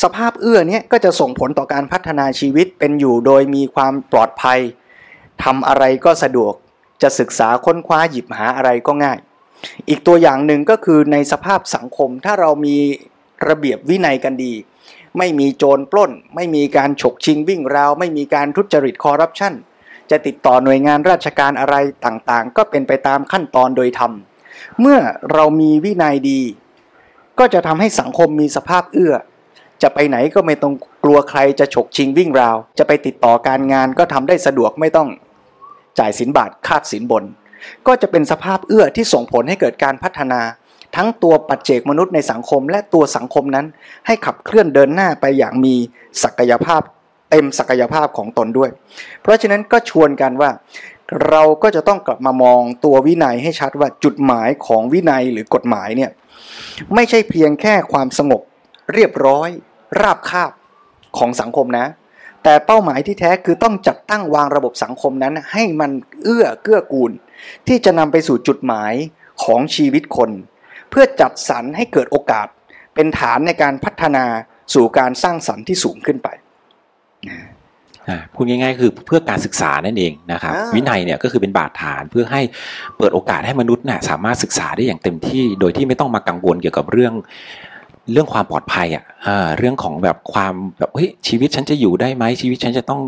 [0.04, 4.60] สภาพเอื้อเนี้ยก็จะส่งผลต่อการพัฒนาชีวิตเป็นอยู่โดยมีความปลอดภัย
[5.44, 6.54] ทำอะไรก็สะดวก
[7.02, 9.18] จะศึกษาค้นคว้าหยิบหาอะไรก็ง่าย
[9.90, 12.78] อีกตัวอย่างหนึ่งก็คือในสภาพสังคมถ้าเรามี
[13.48, 14.54] ระเบียบวินัยกันดี
[15.18, 19.54] ไม่มีโจรปล้น ไม่มีการฉกชิงวิ่งราว ไม่มีการทุจริตคอร์รัปชัน
[20.10, 21.76] จะติดต่อหน่วยงานราชการอะไร
[22.06, 24.12] ต่างๆ ก็เป็นไปตามขั้นตอนโดยธรรม
[24.80, 25.00] เมื่อ
[25.34, 26.42] เรามีวินัยดี
[27.40, 29.14] ก็จะทำให้สังคมมีสภาพเอื้อ
[29.84, 35.10] จะไปไหนก็ไม่ต้องกลัวใครจะฉกชิงวิ่งราว จะไปติดต่อการงานก็ทำได้สะดวกไม่ต้อง
[36.00, 37.24] จ่ายสินบาทคาดสินบน
[37.88, 40.42] ก็จะเป็นสภาพเอื้อที่ส่งผลให้เกิดการพัฒนา
[40.96, 43.66] ทั้งตัวปัจเจกมนุษย์ในสังคม และตัวสังคมนั้น
[44.06, 45.76] ให้ขับเคลื่อนเดินหน้าไปอย่างมี
[46.24, 46.82] ศักยภาพ
[47.32, 48.70] เต็มศักยภาพของตนด้วย
[49.22, 50.50] เพราะฉะนั้นก็ชวนกันว่า
[51.30, 56.12] เราก็จะต้องกลับมามองตัววินัยให้ชัดว่าจุดหมายของวินัยหรือกฎหมายเนี่ย
[56.96, 58.42] ไม่ใช่เพียงแค่ความสงบ
[58.94, 59.50] เรียบร้อย
[60.02, 60.52] ราบคาบ
[61.18, 61.88] ของสังคมนะ
[62.44, 65.92] แต่เป้าหมายที่แท้คือต้องจัดตั้งวางระบบสังคมนั้น ให้มัน
[66.24, 67.12] เอื้อเกื้อกูล
[67.68, 68.94] ที่จะนำไปสู่จุดหมาย
[69.44, 70.32] ของชีวิตคน
[70.90, 72.48] เพื่อจัดสรรให้เกิดโอกาส
[72.96, 74.26] เป็นฐานในการพัฒนา
[74.74, 76.28] สู่การสร้างสรรค์ที่สูงขึ้นไป
[78.34, 82.42] พูดง่ายๆ คือเพื่อการศึกษานั่นเองนะครับอ่าวินัยเนี่ยก็คือเป็นบาดฐานเพื่อให้
[82.98, 87.14] เปิดโอกาสให้มนุษย์น่ะสามารถศึกษาได้อย่างเต็มที่ โดยที่ไม่ต้องมากังวลเกี่ยวกับเรื่อง
[88.12, 93.02] เรื่องความปลอดภัยอะอ่าเรื่องของแบบความแบบเฮ้ยชีวิตฉันจะอยู่ได้ไหมชีวิตฉันจะต้อง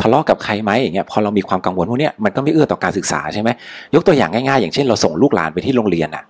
[0.00, 3.50] ทะเลาะกับใครไหมอย่างเงี้ยพอเรามีความกังวลพวกเนี้ยมันก็ไม่เอื้อต่อการศึกษาใช่ไหม
[3.94, 6.24] ยกตัวอย่างง่ายๆ อย่างเช่นเราส่งลูกหลานไปที่โรงเรียนอะ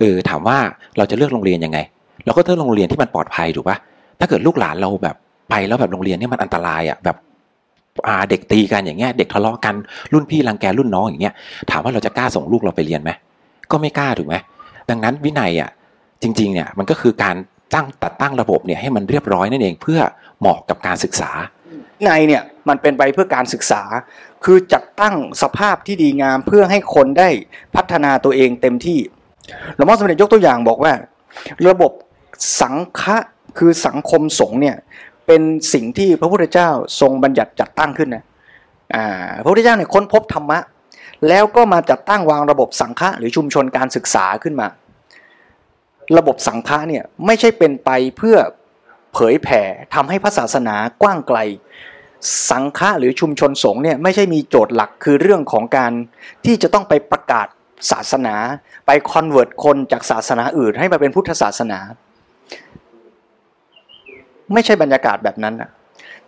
[0.00, 0.58] เออถามว่า
[0.96, 1.78] เราจะเลือกโรงเรียนยังไง
[2.24, 3.76] เราก็เลือกโรงเรียนที่มันปลอดภัยถูกปะ
[4.20, 5.16] ถ้าเกิดลูกหลานเราแบบ
[5.50, 7.29] ไปแล้วแบบโรงเรียนเนี่ยมันอันตรายอะแบบอ่า
[8.30, 9.74] เด็กตีกันอย่างเงี้ยเด็กทะเลาะกัน
[10.12, 11.34] รุ่นพี่รังแกรุ่นน้องอย่างเงี้ย
[11.70, 13.10] ถามว่าเราจะกล้าส่งลูกเราไปเรียนไหม
[13.70, 14.34] ก็ไม่กล้าถูกไหม
[14.90, 15.70] ดังนั้นวินัยอะ
[16.22, 17.36] จริงๆเนี่ยมันก็คือการ
[17.74, 20.00] ตั้งตัดตั้งระบบเนี่ยให้มันเรียบร้อยนั่นเองเพื่อ
[20.40, 21.30] เหมาะกับการศึกษา
[21.98, 23.82] วินัยเนี่ยมันเป็นไปเพื่อการศึกษา
[24.44, 27.28] คือจัดตั้งสภาพที่ดีงามเพื่อให้คนได้
[27.76, 28.98] พัฒนาตัวเองเต็มที่
[29.74, 30.92] หลวงพ่อสมเด็จยกตัวอย่างบอกว่า
[31.68, 31.92] ระบบ
[32.60, 33.16] สังฆะ
[33.58, 34.76] คือสังคมสงฆ์เนี่ย
[35.26, 38.24] เป็นสิ่งที่พระพุทธเจ้าทรงบัญญัติจัดตั้งขึ้นนะ
[39.42, 40.58] พระพุทธเจ้าเนี่ยค้นพบธรรมะ
[41.28, 44.66] แล้วก็มาจัดตั้งวางระบบสังฆะหรือชุมชนการศึกษาขึ้นมา
[46.18, 48.36] ระบบสังฆะเนี่ยไม่ใช่เป็นไปเพื่อ
[49.14, 49.62] เผยแผ่
[49.94, 51.38] ทำให้พระศาสนากว้างไกล
[52.50, 55.92] สังฆะหรือชุมชนสงฆ์เนี่ยไม่ใช่มีโจทย์หลักคือเรื่องของการ
[56.44, 57.46] ที่จะต้องไปประกาศ
[57.90, 58.34] ศาสนา
[58.86, 61.78] ไปคอนเวิร์ตคนจากศาสนาอื่นให้มาเป็นพุทธศาสนา
[64.52, 65.70] ไม่ใช่บรรยากาศแบบนั้นนะ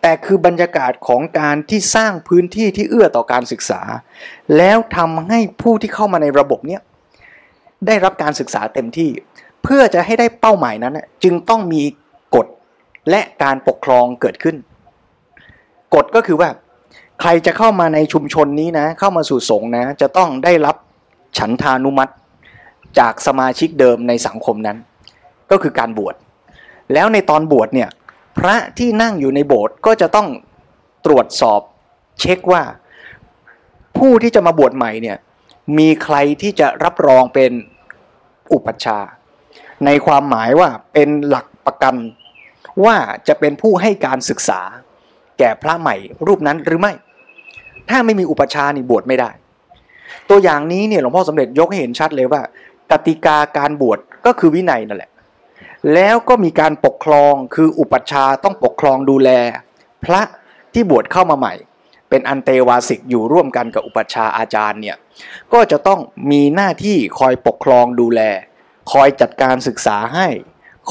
[0.01, 3.81] แต่คือบรรยากาศของการที่สร้างพื้นที่ที่เอื้อต่อการศึกษา
[4.57, 6.81] แล้วทำให้ผู้ที่เข้ามาในระบบเนี้ย
[7.87, 9.11] ได้รับการศึกษาเต็มที่
[9.63, 11.83] เพื่อจะให้ได้เป้าหมายนั้นน่ะจึงต้องมี
[12.35, 12.47] กฎ
[13.11, 14.57] และการปกครองเกิดขึ้น
[15.95, 16.49] กฎก็คือว่า
[17.21, 20.77] ใครจะเข้ามาในชุมชนนี้นะ เข้ามาสู่สงฆ์นะ จะต้องได้รับ
[21.39, 22.13] ฉันทานุมัติ
[22.99, 24.77] จากสมาชิกเดิมในสังคมนั้น
[25.51, 26.15] ก็คือการบวช
[26.93, 27.89] แล้วในตอนบวชเนี่ย
[28.39, 30.29] พระที่นั่งอยู่ในโบสถ์ก็จะต้อง
[31.07, 31.61] ตรวจสอบ
[32.21, 32.63] เช็คว่า
[33.99, 35.19] ผู้ที่จะมาบวชใหม่เนี่ย
[35.79, 37.53] มีใครที่จะรับรองเป็น
[38.53, 39.11] อุปัชฌาย์
[39.85, 41.95] ในความหมายว่าเป็นหลักประกัน
[42.85, 42.97] ว่า
[43.29, 44.61] จะเป็นผู้ให้การศึกษา
[45.39, 46.93] แก่พระใหม่รูปนั้นหรือไม่
[47.89, 49.31] ถ้าไม่มีอุปชฌาย์นี่บวชไม่ได้
[50.31, 52.41] ตัวอย่างนี้เนี่ยหลวงพ่อสมเด็จยกให้เห็นชัดเลยว่า
[52.91, 55.11] กติกาการบวชก็คือวินัยนั่นแหละ
[55.95, 59.31] แล้วก็มีการปกครองคืออุปัชฌาย์ต้องปกครองดูแล
[60.05, 60.21] พระ
[60.73, 61.55] ที่บวชเข้ามาใหม่
[62.09, 64.97] เป็นอันเตวาสิกอยู่ร่วมกันกับอุปัชฌาย์อาจารย์เนี่ย
[65.53, 68.21] ก็จะต้องมีหน้าที่คอยปกครองดูแล
[68.93, 70.29] คอยจัดการศึกษาให้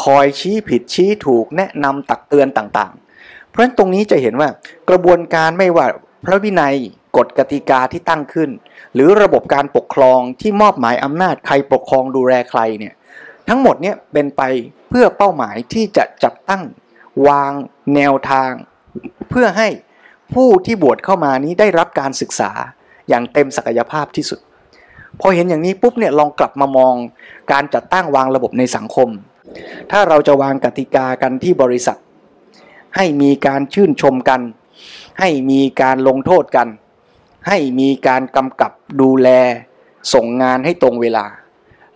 [0.04, 4.50] คอยชี้ผิดชี้ถูกแนะนำตักเตือนต่างๆ เพราะฉะนั้นตรงนี้จะเห็นว่า
[4.90, 5.86] กระบวนการไม่ว่า
[6.26, 6.76] พระวินัย
[7.18, 8.50] กฎกติกาที่ตั้งขึ้น
[8.94, 12.94] หรือระบบการปกครองที่มอบหมายอำนาจใครปกครองดูแลใครเนี่ย
[13.50, 14.42] ทั้งหมดเนี่ยเป็นไป
[14.90, 16.64] เพื่อเป้าหมายที่จะจัดตั้ง
[17.28, 17.52] วาง
[17.96, 18.52] แนวทาง
[19.30, 19.68] เพื่อให้
[20.34, 22.52] ผู้ที่บวชเข้ามานี้ได้รับการศึกษา
[23.10, 24.40] อย่างเต็มศักยภาพที่สุด
[25.20, 26.96] พอเห็นอย่างนี้ปุ๊บเนี่ยลองกลับมามอง
[27.52, 29.10] การจัดตั้งวางระบบในสังคม
[29.92, 31.98] ถ้าเราจะวางกติกากันที่บริษัท
[32.96, 34.42] ให้มีการชื่นชมกัน
[35.20, 36.68] ให้มีการลงโทษกัน
[37.48, 39.30] ให้มีการกำกับดูแล
[40.14, 41.26] ส่งงานให้ตรงเวลา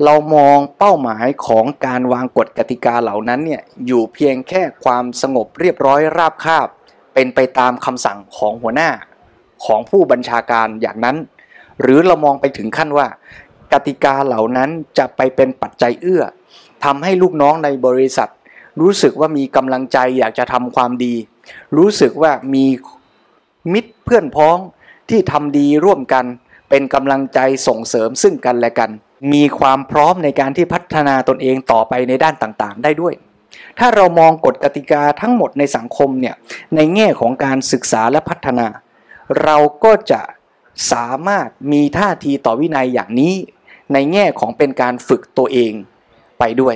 [0.03, 6.67] เรามองเป้าหมายของการวางกฎกติกาเหล่านั้นเนี่ยอยู่เพียงแค่ความสงบเรียบร้อยราบคาบ
[7.13, 8.89] เป็นไปตามคำสั่งของหัวหน้า
[9.65, 11.17] ของผู้บัญชาการอย่างนั้น
[11.81, 13.07] หรือเรามองไปถึงขั้นว่า
[13.73, 16.23] กติกาเหล่านั้นจะไปเป็นปัจจัยเอื้อ
[16.83, 18.29] ทำให้ลูกน้องในบริษัท
[18.81, 21.15] รู้สึกว่ามีกำลังใจอยากจะทำความดี
[21.77, 22.65] รู้สึกว่ามี
[23.73, 24.57] มิตรเพื่อนพ้อง
[25.09, 26.25] ที่ทำดีร่วมกัน
[26.69, 28.91] เป็นกำลังใจส่งเสริมซึ่งกันและกัน
[29.33, 33.13] มีความพร้อมในการที่พัฒนาตนเองต่อไปในด้านต่างๆ ได้ด้วย
[33.79, 36.35] ถ้าเรามองกฎกติกาทั้งหมดในสังคมเนี่ย
[36.75, 38.67] ในแง่ของการศึกษาและพัฒนา
[39.43, 40.21] เราก็จะ
[40.91, 43.33] สามารถมีท่าทีต่อวินัยอย่างนี้
[43.93, 45.71] ในแง่ของเป็นการฝึกตัวเอง
[46.39, 46.75] ไปด้วย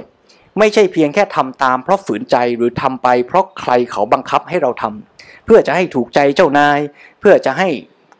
[0.59, 6.79] ไม่ใช่เพียงแค่ทำตามเพราะฝืนใจหรือทำไปเพราะใครเขาบังคับให้เราทำเพื่อจะให้ถูกใจเจ้านาย
[7.19, 7.69] เพื่อจะให้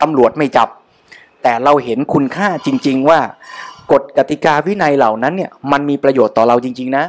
[0.02, 0.70] ตำรวจไม่จับ
[1.44, 3.20] แต่เราเห็นคุณค่าจริง ๆ ว่า
[3.91, 7.06] กฎกติกาวินัยเหล่านั้นเนี่ยมันมีประโยชน์ต่อเราจริง ๆ นะ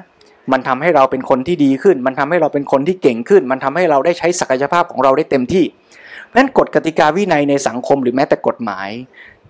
[0.53, 5.65] มันทำให้เราเป็นคนที่ดีขึ้น มันทำให้เราเป็นคนที่เก่งขึ้น มันทำให้เราได้ใช้ศักยภาพของเราได้เต็มที่
[6.27, 8.89] เพราะฉะนั้นกฎกติกาวินัยในสังคมหรือแม้แต่กฎหมาย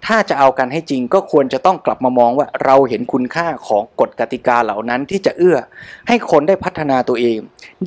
[0.06, 5.58] ถ้าจะเอากันให้จริงก็ควรจะต้องกลับมามองว่าเราเห็นคุณค่าของกฎกติกาเหล่านั้นที่จะเอื้อ
[6.08, 7.38] ให้คนได้พัฒนาตัวเอง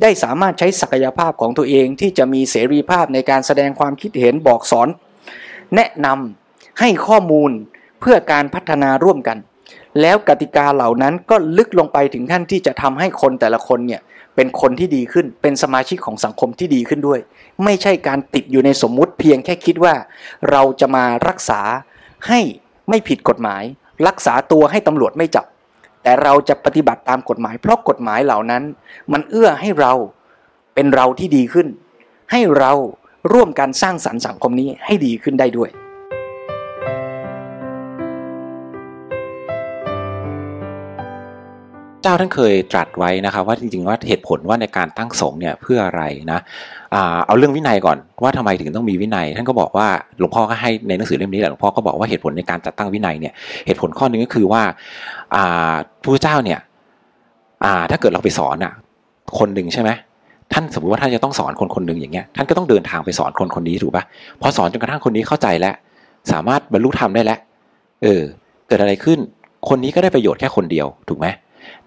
[0.02, 4.88] ได้สามารถใช้ศักยภาพของตัวเองที่จะมีเสรีภาพในการแสดงความคิดเห็นบอกสอน
[5.74, 7.50] แนะนำให้ข้อมูล
[8.04, 9.38] พื่อการพัฒนาร่วมกัน
[10.00, 14.00] แล้วกติกาเหล่านั้นก็ลึกลงไปถึงขั้นที่จะทำให้คนแต่ละคนเนี่ย
[14.36, 17.20] เป็นคนที่ดีขึ้นเป็นสมาชิกของสังคมที่ดีขึ้นด้วย
[17.64, 19.94] ไม่ใช่การติดอยู่ในสมมุติเพียงแค่คิดว่า
[20.50, 21.60] เราจะมารักษา
[22.28, 22.40] ให้
[22.88, 23.62] ไม่ผิดกฎหมาย
[24.06, 25.46] รักษาตัวให้ตำรวจไม่จับ
[26.02, 28.62] แต่เราจะปฏิบัติตามกฎหมาย เพราะกฎหมายเหล่านั้น
[29.12, 29.92] มันเอื้อให้เรา
[30.74, 31.66] เป็นเราที่ดีขึ้น
[32.32, 32.72] ให้เรา
[33.32, 35.70] ร่วมกันสร้างสรรค์สังคมนี้ให้ดีขึ้นได้ด้วย
[42.04, 46.40] เจ้าท่านเคยตรัสไว้นะครับว่าจริงๆว่าเหตุผลว่าในการตั้งสงฆ์เนี่ยเพื่ออะไรนะ
[47.26, 49.88] เอาเรื่องวินัยก่อนว่าทำไมถึงต้องมีวินัย ท่านก็บอกว่า
[50.18, 53.32] หลวงพ่อก็ให้ในหนังสือเล่มนี้แหละหลวงพ่อก็บอกว่าเหตุผลในการจัดตั้งวินัยเนี่ย
[53.66, 54.62] เหตุผลข้อหนึ่งก็คือว่า
[55.34, 56.58] อ่าพระเจ้าเนี่ย
[57.90, 58.72] ถ้าเกิดเราไปสอนอะ
[59.38, 59.90] คนหนึ่งใช่ไหม
[60.52, 64.04] ท่านสมมติว่าท่านจะต้องสอนคนคนหนึ่งอย่างเงี้ยท่านก็ต้องเดินทางไปสอนคนคนนี้ถูกป่ะ
[64.40, 65.74] พอสอนจนกระทั่งคนนี้เข้าใจแล้ว
[66.32, 67.38] สามารถบรรลุธรรมได้แล้ว
[68.02, 68.22] เออ
[68.68, 69.18] เกิดอะไรขึ้น
[69.68, 71.26] คนนี้ก็ได้ประโยชน์แค่คนเดียวถูกไหม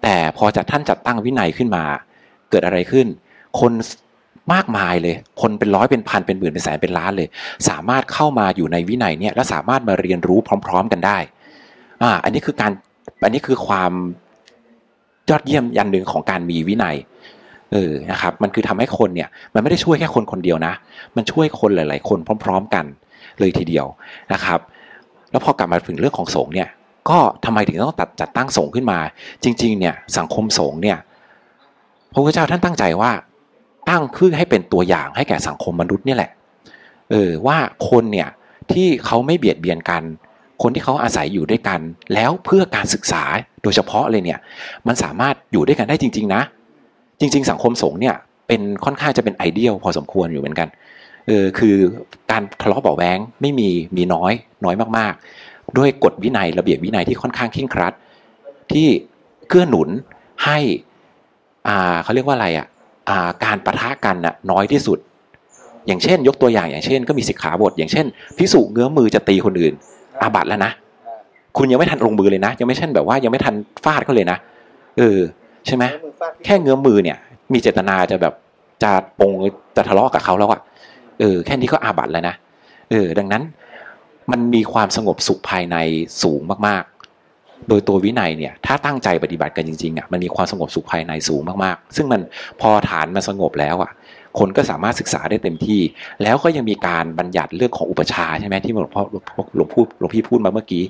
[0.02, 1.84] แต่พอจัดท่านจัดตั้งวินัยขึ้นมา
[2.50, 3.06] เกิดอะไรขึ้น
[3.60, 3.72] คน
[4.52, 7.28] มากมายเลย คนเป็นร้อยเป็นพันเป็นหมื่นเป็นแสนเป็นล้านเลย
[7.68, 11.18] สามารถเข้ามาอยู่ในวินัยเนี่ยและสามารถมาเรียนรู้พร้อม ๆ กันได้
[12.02, 12.72] อ่าอันนี้คือการ
[13.24, 13.92] อันนี้คือความ
[15.30, 16.96] ยอดเยี่ยมยันหนึ่งของการมีวินัย
[17.72, 20.74] เออนะครับ มันคือทำให้คนเนี่ย มันไม่ได้ช่วยแค่คนคนเดียวนะ
[21.16, 22.84] มันช่วยคนหลาย ๆ คนพร้อม ๆ กัน
[23.40, 23.86] เลยทีเดียว
[24.32, 24.60] นะครับ
[25.30, 26.68] แล้วพอกลับมาถึงเรื่องของสงเนี่ย
[27.10, 28.98] ก็ทำไมถึงต้องตัดจัดตั้งสงฆ์ขึ้นมา
[29.44, 30.98] จริงๆเนี่ยสังคมสงฆ์เนี่ย
[32.12, 33.10] พระพุทธเจ้าท่านตั้งใจว่า
[33.88, 36.30] ตั้งขึ้นให้เป็นตัวอย่างให้แก่สังคมมนุษย์นี่แหละ
[37.10, 38.28] เออว่าคนเนี่ย
[38.72, 40.02] ที่เขาไม่เบียดเบียนกัน
[40.62, 41.80] คนที่เขาอาศัยอยู่ด้วยกัน
[42.14, 43.22] แล้วเพื่อการศึกษา
[43.62, 44.38] โดยเฉพาะเลยเนี่ย
[44.86, 46.42] มันสามารถอยู่ด้วยกันได้จริง ๆ นะ
[47.20, 48.14] จริง ๆ สังคมสงฆ์เนี่ย
[48.48, 50.68] เป็นค่อนข้างจะเป็นไอเดียลพอสมควรอยู่เหมือนกัน
[51.26, 51.76] เออคือ
[52.30, 54.32] การทะเลาะเบาแวงไม่มีมีน้อย
[54.64, 57.92] น้อยมากๆ ด้วยกฎวินัยระเบียบวินัยที่ค่อนข้างเคร่งครัด
[58.72, 58.88] ที่
[59.48, 59.88] เกื้อหนุน
[60.44, 60.58] ให้
[61.68, 62.66] อ่าเขาเรียกว่าอะไรอะ
[63.08, 64.98] อ่าการประทะกันน่ะน้อยที่สุด
[65.86, 68.06] อย่างเช่น ยกตัวอย่างอย่างเช่น ก็มีสิกขาบท อย่างเช่น
[68.38, 69.74] พิสุเงื้อมือจะตีคนอื่น
[70.22, 70.72] อาบัตแล้วนะ
[71.56, 73.54] คุณยังไม่ทันลงมือเลยนะ ยังไม่ใช่นแบบว่ายังไม่ทัน
[73.84, 74.38] ฟาดเขาเลยนะ
[74.98, 75.18] เออ
[75.66, 75.84] ใช่ไหม
[76.44, 77.16] แค่เงื้อมือเนี่ย
[77.52, 78.34] มีเจตนาจะแบบ
[78.82, 79.30] จะปง
[79.76, 80.60] จะทะเลาะกับเขาแล้วอะ
[81.20, 82.34] เออแค่นี้ก็อาบัตแล้วนะ
[82.90, 83.42] เออดังนั้น
[84.32, 85.76] มันมีความสงบสุขภายใน
[86.22, 92.20] สูงมากๆ โดยตัววินัยเนี่ย ถ้าตั้งใจปฏิบัติกันจริงๆอะมันมีความสงบสุขภายในสูงมากๆ ซึ่งมัน
[92.60, 93.90] พอฐานมันสงบแล้วอะ
[94.38, 95.80] คนก็สามารถศึกษาได้เต็มที่
[96.22, 99.02] แล้วก็ยังมีการบัญญัติเรื่องของอุปชาใช่ไหมที่หลวงพ่อ
[99.56, 100.82] หลวงพูดหลวงพี่พูดมาเมื่อกี้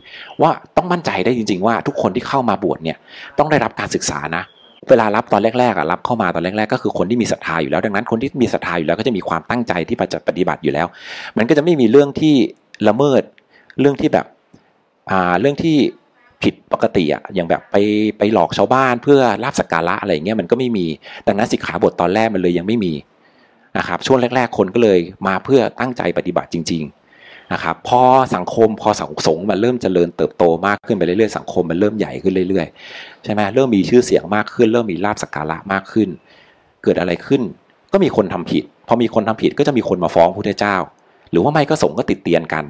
[0.43, 2.97] ว่าต้องมั่นใจได้จริง ๆ ว่าทุกคนที่เข้ามาบวชเนี่ย
[3.39, 4.43] ต้องได้รับการศึกษานะ
[4.91, 10.87] เวลารับตอนแรกๆอะรับเข้ามาตอนแรกๆ ก็คือคนที่มีศรัทธาอยู่แล้ว ดังนั้นคนที่มีศรัทธาอยู่แล้วก็จะมีความตั้งใจที่จะปฏิบัติอยู่แล้ว
[11.39, 12.35] มันก็จะไม่มีเรื่องที่
[12.89, 13.23] ละเมิด
[13.81, 14.27] เรื่องที่แบบ
[15.11, 15.77] อ่าเรื่องที่
[16.43, 17.77] ผิดปกติอะอย่างแบบไป
[18.19, 20.87] ไปหลอกชาวบ้านเพื่อลาบสักการะอะไรเงี้ยมันก็ไม่มี
[21.27, 22.93] ดังนั้นสิกขาบทตอนแรกมันเลยยังไม่มี
[23.79, 26.83] นะครับช่วงแรก ๆ คนก็เลยมาเพื่อตั้งใจปฏิบัติจริง
[27.19, 28.03] ๆนะครับพอ
[28.35, 36.09] สังคมพอสังสงมันเริ่มเจริญเติบโตมากขึ้นไปเรื่อยๆสังคมมันเริ่มใหญ่ขึ้นเรื่อยๆใช่ไหมเริ่มมีชื่อเสียงมากขึ้น เริ่มมีลาบสักการะมากขึ้น
[36.83, 37.43] เกิดอะไรขึ้น
[37.93, 40.77] ก็มีคนทำผิดพอมีคนทำผิดก็จะมีคนมาฟ้องพระพุทธเจ้า
[41.31, 42.65] หรือว่าไม่ก็สงก็ติดเตียนกัน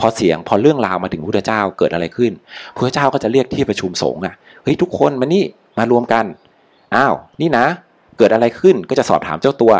[0.00, 2.32] พอเสียงพอเรื่องราวมาถึงพระพุทธเจ้าเกิดอะไรขึ้น
[2.74, 5.44] พระเจ้าก็จะเรียกที่ประชุมสงฆ์อะเฮ้ยทุกคนมานี่
[5.78, 6.24] มารวมกัน
[6.96, 7.66] อ้าวนี่นะ
[8.18, 9.72] เกิดอะไรขึ้นก็จะสอบถามเจ้าตัว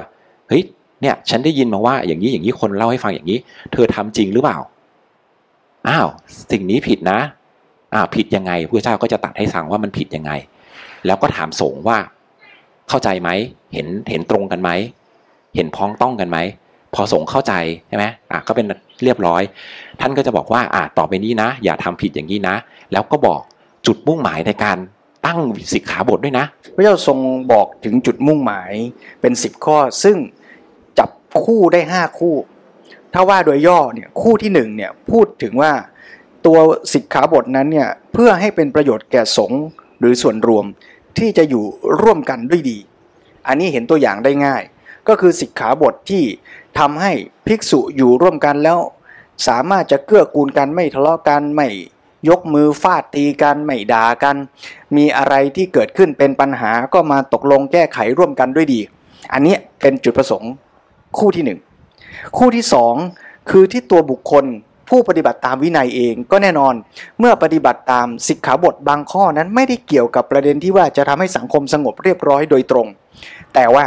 [0.48, 0.62] เฮ้ย
[1.00, 3.38] เนี่ยฉันได้ยินมาว่าอย่างนี้อย่างนี้คนเล่าให้ฟังอย่างนี้
[3.72, 4.58] เธอทำจริงหรือเปล่า
[5.88, 6.08] อ้าว
[6.52, 7.18] สิ่งนี้ผิดนะ
[7.94, 10.32] อ้าวผิดยังไงพระเจ้าก็จะตัดให้ฟังว่ามันผิดยังไง
[11.06, 11.98] แล้วก็ถามสงฆ์ว่า
[12.88, 13.30] เข้าใจไหม
[13.72, 14.70] เห็นเห็นตรงกันไหม
[15.56, 16.38] เห็นพ้องต้องกันไหม
[16.94, 17.52] พอสงเข้าใจ
[17.88, 18.66] ใช่ไหมอะก็เป็น
[19.04, 19.42] เรียบร้อย
[20.00, 22.56] ท่านก็จะบอกว่าอะต่อไปนี้นะ อย่าทำผิดอย่างนี้นะ
[22.92, 23.40] แล้วก็บอก
[23.86, 24.78] จุดมุ่งหมายในการ
[25.26, 25.40] ตั้ง
[25.72, 27.18] สิกขาบทด้วยนะ พระเจ้าทรง
[27.52, 28.72] บอกถึงจุดมุ่งหมาย
[29.20, 30.16] เป็นสิบข้อ ซึ่ง
[30.98, 31.10] จับ
[31.44, 32.36] คู่ได้ห้าคู่
[33.12, 35.72] ถ้าว่าโดยย่อเนี่ยคู่ที่หนึ่งเนี่ยพูดถึงว่า
[36.46, 36.58] ตัว
[36.94, 39.62] สิกขาบทนั้นเนี่ยเพื่อให้เป็นประโยชน์แก่สงฆ์
[40.00, 40.64] หรือส่วนรวม
[41.18, 41.64] ที่จะอยู่
[42.00, 42.78] ร่วมกันด้วยดี
[43.46, 44.62] อันนี้เห็นตัวอย่างได้ง่าย
[45.08, 46.24] ก็คือสิกขาบทที่
[46.78, 47.12] ทำให้
[47.46, 48.78] ภิกษุอยู่ร่วมกันแล้ว
[49.46, 51.68] สามารถจะเกื้อกูลกันไม่ทะเลาะกันไม่
[52.28, 54.36] ยกมือฟาดตีกันไม่ด่ากัน
[54.96, 58.80] มีอะไรที่เกิดขึ้นเป็นปัญหาก็มาตกลงแก้ไขร่วมกันด้วยดี
[59.32, 60.52] อันนี้เป็นจุดประสงค์
[61.18, 61.58] คู่ที่หนึ่ง
[62.36, 62.94] คู่ที่สอง
[63.50, 64.44] คือที่ตัวบุคคล
[64.88, 66.74] ผู้ปฏิบัติตามวินัยเองก็แน่นอน
[67.18, 72.86] เมื่อปฏิบัติตามสิกขาบทบางข้อนั้นไม่ได้เกี่ยวกับประเด็นที่ว่าจะทำให้สังคมสงบเรียบร้อยโดยตรง
[73.54, 73.84] แต่ว่า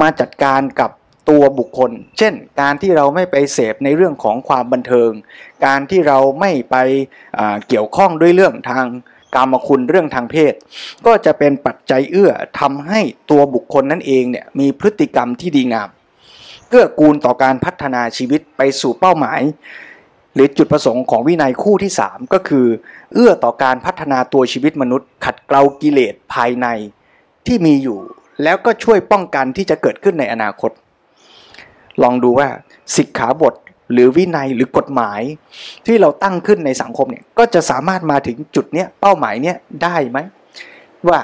[0.00, 0.90] มาจัดการกับ
[1.28, 5.10] ตัวบุคคล เช่น การที่เราไม่ไปเสพในเรื่องของความบันเทิง
[5.66, 6.76] การที่เราไม่ไป
[7.68, 8.86] เกี่ยวข้องด้วยเรื่องทาง
[9.34, 10.54] กามคุณเรื่องทางเพศ
[11.06, 15.88] ก็จะเป็นปัจจัยเอื้อทำให้ตัวบุคคลนั้นเองเนี่ยมีพฤติกรรมที่ดีงาม
[16.68, 19.40] เกื้อกูลต่อการพัฒนาชีวิตไปสู่เป้าหมาย
[20.34, 22.66] หรือจุดประสงค์ของวินัยคู่ที่ 3 ก็คือ
[23.14, 26.66] เอื้อต่อการพัฒนาตัวชีวิตมนุษย์ ขัดเกลากิเลสภายใน
[27.46, 27.98] ที่มีอยู่
[28.42, 30.70] แล้วก็ช่วยป้องกันที่จะเกิดขึ้นในอนาคต
[32.02, 32.48] ลองดูว่า
[32.96, 33.54] สิกขาบท
[33.92, 35.20] หรือวินัยหรือกฎหมาย
[35.86, 40.18] ที่เราตั้งขึ้นในสังคมเนี่ยก็จะสามารถมาถึงจุดเนี้ยเป้าหมายเนี้ยได้ไหม
[41.08, 41.20] ว่า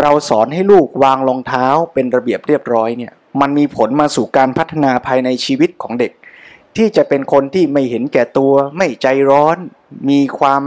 [0.00, 6.12] เราสอนให้ลูกวางรองเท้าเป็นระเบียบเรียบร้อยเนี่ยมันมีผลมาสู่การพัฒนาภายในชีวิตของเด็ก
[6.76, 9.56] ที่จะเป็นคนที่ไม่เห็นแก่ตัว ไม่ใจร้อน
[10.08, 10.62] มีความ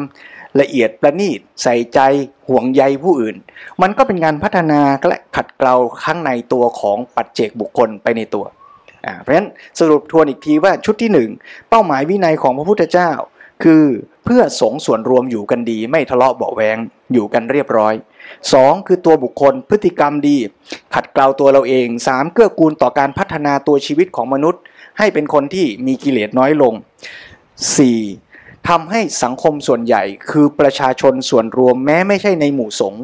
[0.62, 2.00] ละเอียดประณีต ใส่ใจ
[2.48, 3.36] ห่วงใยผู้อื่น
[3.82, 8.46] มันก็เป็นงานพัฒนาและขัดเกลาข้างในตัวของปัจเจกบุคคลไปในตัว
[9.22, 13.12] เพราะฉะนั้นสรุปทวนอีกทีว่าชุดที่ 1 เป้าหมายวินัยของพระพุทธเจ้า
[13.64, 13.86] คือ
[14.26, 16.78] เพื่อสงส่วนรวมอยู่กันดี ไม่ทะเลาะเบาแวง
[17.14, 17.94] อยู่กันเรียบร้อย
[18.42, 18.88] 2.
[18.88, 20.38] คือตัวบุคคลพฤติกรรมดี
[20.94, 22.34] ขัดเกลาตัวเราเอง 3.
[22.34, 24.62] เกื้อกูลต่อการพัฒนาตัวชีวิตของมนุษย์
[24.98, 26.74] ให้เป็นคนที่มีกิเลสน้อยลง
[27.50, 28.70] 4.
[28.70, 33.04] ทำให้สังคมส่วนใหญ่คือประชาชนส่วนรวมแม้ไม่ใช่ในหมู่สงฆ์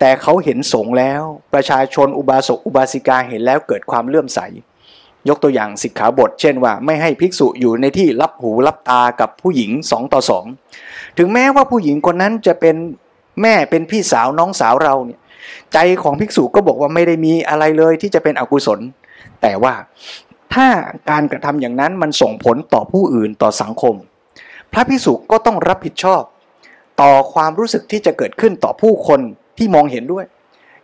[0.00, 1.22] แต่เขาเห็นสงฆ์แล้ว
[1.54, 4.40] ประชาชนอุบาสกอุบาสิกาเห็นแล้วเกิดความเลื่อมใส
[5.28, 10.44] ยกตัวอย่างสิกขาบท เช่นว่าไม่ให้ภิกษุอยู่ในที่รับหูรับตากับผู้หญิงสองต่อสอง
[11.18, 12.76] ถึงแม้ว่าผู้หญิงคนนั้นจะเป็น
[13.42, 15.20] แม่เป็นพี่สาวน้องสาวเราเนี่ย
[15.72, 18.80] ใจของภิกษุก็บอกว่าไม่ได้มีอะไรเลยที่จะเป็นอกุศล
[19.42, 19.74] แต่ว่า
[20.54, 20.66] ถ้า
[21.10, 23.94] การกระทำอย่างนั้นมันส่งผลต่อผู้อื่นต่อสังคม
[24.72, 26.22] พระภิกษุก็ต้องรับผิดชอบ
[27.00, 29.20] ต่อความรู้สึกที่จะเกิดขึ้นต่อผู้คน
[29.58, 30.24] ที่มองเห็นด้วย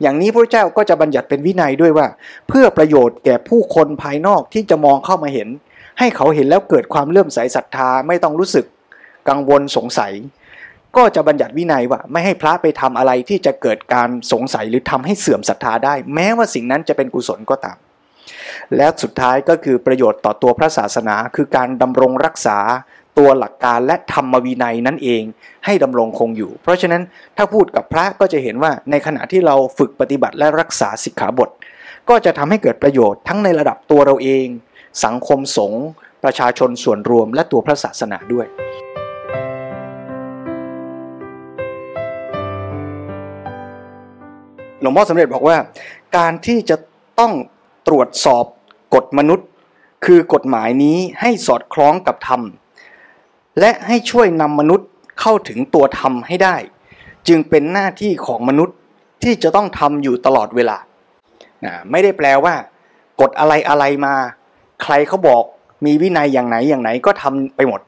[0.02, 2.06] อย่างนี้พระเจ้าก็จะบัญญัติเป็นวินัยด้วยว่า
[2.48, 5.48] เพื่อประโยชน์แก่ผู้คนภายนอกที่จะมองเข้ามาเห็น
[5.98, 8.66] ให้เขาเห็นแล้วเกิดความเลื่อมใสศรัทธาไม่ต้องรู้สึก
[9.28, 10.12] กังวลสงสัย
[10.96, 17.78] ก็จะบัญญัติวินัยว่า ไม่ให้พระไปทำอะไรที่จะเกิดการสงสัยหรือทำให้เสื่อมศรัทธาได้ แม้ว่าสิ่งนั้นจะเป็นกุศลก็ตาม
[18.76, 22.58] และสุดท้ายก็คือประโยชน์ต่อตัวพระศาสนา คือการดำรงรักษา
[23.18, 25.22] ตัวหลักการและธรรมวินัยนั่นเอง
[25.64, 27.02] ให้ดำรงคงอยู่ เพราะฉะนั้น
[27.36, 31.50] ถ้าพูดกับพระก็จะเห็นว่าในขณะที่เราฝึกปฏิบัติและรักษาสิกขาบท
[32.08, 34.46] ก็จะทำให้เกิดประโยชน์ทั้งในระดับตัวเราเอง
[35.04, 35.84] สังคมสงฆ์
[36.24, 38.46] ประชาชนส่วนรวม และตัวพระศาสนาด้วย
[44.80, 45.56] หลวงพ่อสมเด็จบอกว่า
[46.16, 46.76] การที่จะ
[47.20, 47.32] ต้อง
[47.88, 48.44] ตรวจสอบ
[48.94, 49.46] กฎมนุษย์
[50.04, 52.42] คือกฎหมายนี้ให้สอดคล้องกับธรรม
[53.60, 54.88] และให้ช่วยนำมนุษย์
[55.20, 56.56] เข้าถึงตัวธรรมให้ได้
[57.28, 58.76] จึงเป็นหน้าที่ของมนุษย์
[59.22, 60.76] ที่จะต้องทำอยู่ตลอดเวลา
[61.90, 62.54] ไม่ได้แปลว่า
[63.20, 64.14] กฎอะไรอะไรมา
[64.82, 65.42] ใครเขาบอก
[65.84, 67.80] มีวินัยอย่างไหนอย่างไหนก็ทำไปหมด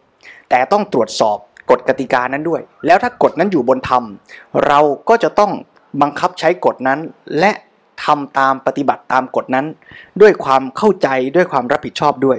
[0.50, 1.38] แต่ต้องตรวจสอบ
[1.70, 4.02] กฎกติกานั้นด้วย แล้วถ้ากฎนั้นอยู่บนธรรม
[4.66, 5.52] เราก็จะต้อง
[6.02, 7.00] บังคับใช้กฎนั้น
[7.38, 7.52] และ
[8.04, 9.66] ทำตามปฏิบัติตามกฎนั้น
[10.20, 12.38] ด้วยความเข้าใจด้วยความรับผิดชอบด้วย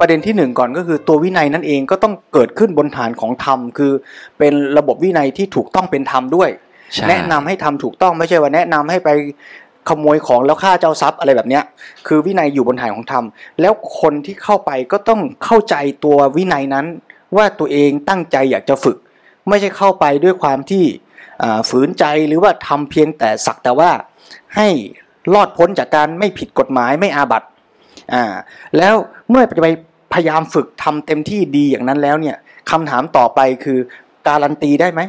[0.00, 3.92] ประเด็นที่หนึ่งก่อนก็คือตัววินัยนั่นเองก็ต้องเกิดขึ้นบนฐานของธรรม คือ
[4.38, 6.50] เป็นระบบวินัยที่ถูกต้องเป็นธรรมด้วย
[7.08, 9.08] แนะนำให้ทำถูกต้องไม่ใช่ว่าแนะนำให้ไป
[9.88, 11.64] ขโมยของแล้วฆ่าเจ้าทรัพย์อะไรแบบเนี้ย
[12.06, 13.24] คือวินัยอยู่บนฐานของธรรม
[13.60, 16.86] แล้วคนที่เข้าไปก็ต้องเข้าใจตัววินัยนั้น
[17.36, 18.96] ว่าตัวเองตั้งใจอยากจะฝึก
[19.48, 20.84] ไม่ใช่เข้าไปด้วยความที่
[21.68, 23.90] ฝืนใจหรือว่าทำเพียงแต่สักแต่ว่า
[24.56, 24.68] ให้
[25.34, 27.48] รอดพ้นจากการไม่ผิดกฎหมายไม่อาบัติ
[28.14, 28.24] อ่า
[28.78, 28.94] แล้ว
[29.30, 29.68] เมื่อไป
[30.12, 32.36] พยายามฝึกทำเต็มที่ดีอย่างนั้นแล้วเนี่ย
[32.70, 33.78] คำถามต่อไปคือ
[34.28, 35.00] การันตีได้ไหม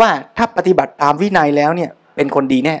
[0.00, 2.76] ว่าถ้าปฏิบัติตามวินัยแล้วเนี่ยเป็นคนดีแน่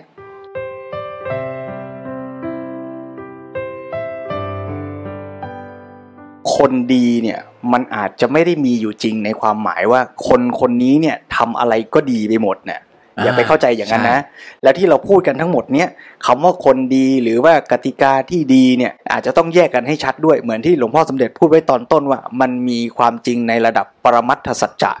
[6.56, 7.38] คนดีเนี่ย
[7.72, 12.80] มันอาจจะไม่ได้มีอยู่จริงในความหมายว่าคนคนนี้เนี่ยทำอะไรก็ดีไปหมดเนี่ย
[13.22, 14.20] อย่าไปเข้าใจอย่างนั้นนะ
[14.62, 15.88] แล้วที่เราพูดกันทั้งหมดเนี้ย
[16.26, 24.92] คำว่าคนดีหรือว่ากติกาที่ดีเนี่ยอาจจะต้องแยกกันให้ชัดด้วยเหมือนที่หลวงพ่อสมเด็จพูดไว้ตอนต้นว่า มันมีความจริงในระดับปรมัตถสัจจะ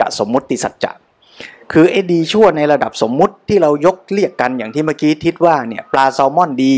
[0.00, 0.92] กับสมมุติสัจจะ
[1.72, 6.74] คือไอ้ดีชั่วในระดับสมมุติที่เรายกเรียกกันอย่างที่เมื่อกี้ทิดว่าเนี่ยปลาแซลมอนดี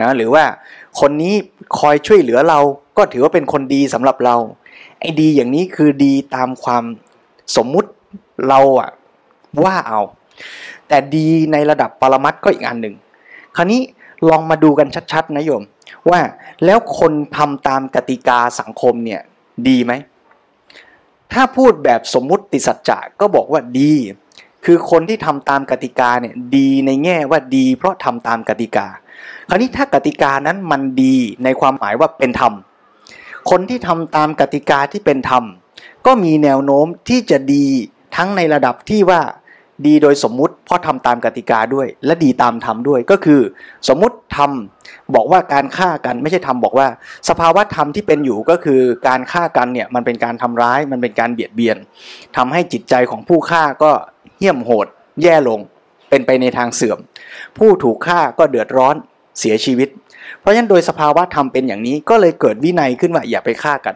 [0.00, 0.44] นะหรือว่า
[1.00, 1.34] คนนี้
[1.78, 2.60] คอยช่วยเหลือเรา
[2.98, 4.36] ก็ถือว่าเป็นคนดีสำหรับเรา
[5.00, 6.84] ไอ้ดีอย่างนี้คือดีตามความ
[7.56, 7.90] สมมุติ
[8.48, 8.90] เราอะ
[9.64, 10.00] ว่าเอา
[10.88, 12.94] แต่ดีในระดับปรมัตก็อีกอันหนึ่ง
[13.56, 13.80] คราวนี้
[14.28, 15.62] ลองมาดูกันชัดๆนะโยม
[16.10, 16.20] ว่า
[16.64, 19.20] แล้วคนทำตามกติกาสังคมเนี่ย
[19.68, 19.92] ดีไหม
[21.32, 23.92] ถ้าพูดแบบสมมุติสัจจะก็บอกว่าดี
[24.64, 28.86] คือคนที่ทำตามกติกาเนี่ยดีในแง่ว่าดี เพราะทำตามกติกา
[29.48, 32.52] คราวนี้ถ้ากติกานั้นมันดีในความหมายว่าเป็นธรรม
[33.50, 35.44] คนที่ทำตามกติกาที่เป็นธรรม
[36.06, 37.66] ก็มีแนวโน้มที่จะดี
[38.16, 39.20] ทั้งในระดับที่ว่า
[39.86, 43.40] ดีโดยสมมุติเพราะทำตามกติกาด้วย และดีตามธรรมด้วยก็คือ
[43.88, 46.86] สมมุติทำบอกว่าการฆ่ากันไม่ใช่ทำบอกว่า
[47.28, 51.76] สภาวะธรรมที่เป็นอยู่ก็คือการฆ่ากันเนี่ยมันเป็นการทำร้ายมันเป็นการเบียดเบียน
[52.36, 53.92] ทำให้จิตใจของผู้ฆ่าก็
[54.38, 54.86] เหี้ยมโหด
[55.22, 55.60] แย่ลง
[56.10, 56.98] เป็นไปในทางเสื่อม
[57.58, 58.94] ผู้ถูกฆ่าก็เดือดร้อน
[59.38, 59.88] เสียชีวิต
[60.40, 63.94] เพราะฉะนั้นโดยสภาวะธรรมเป็นอย่างนี้ก็เลยเกิดวินัยขึ้นว่าอย่าไปฆ่ากัน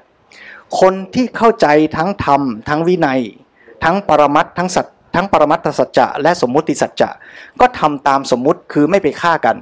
[0.80, 1.66] คนที่เข้าใจ
[1.96, 3.20] ทั้งธรรมทั้งวินัย
[3.84, 7.10] ทั้งปรมัตทั้งสัต ทั้งปรมัตถสัจจะและสมมุติสัจจะ
[7.60, 9.56] ก็ทำตามสมมุติคือไม่ไปฆ่ากัน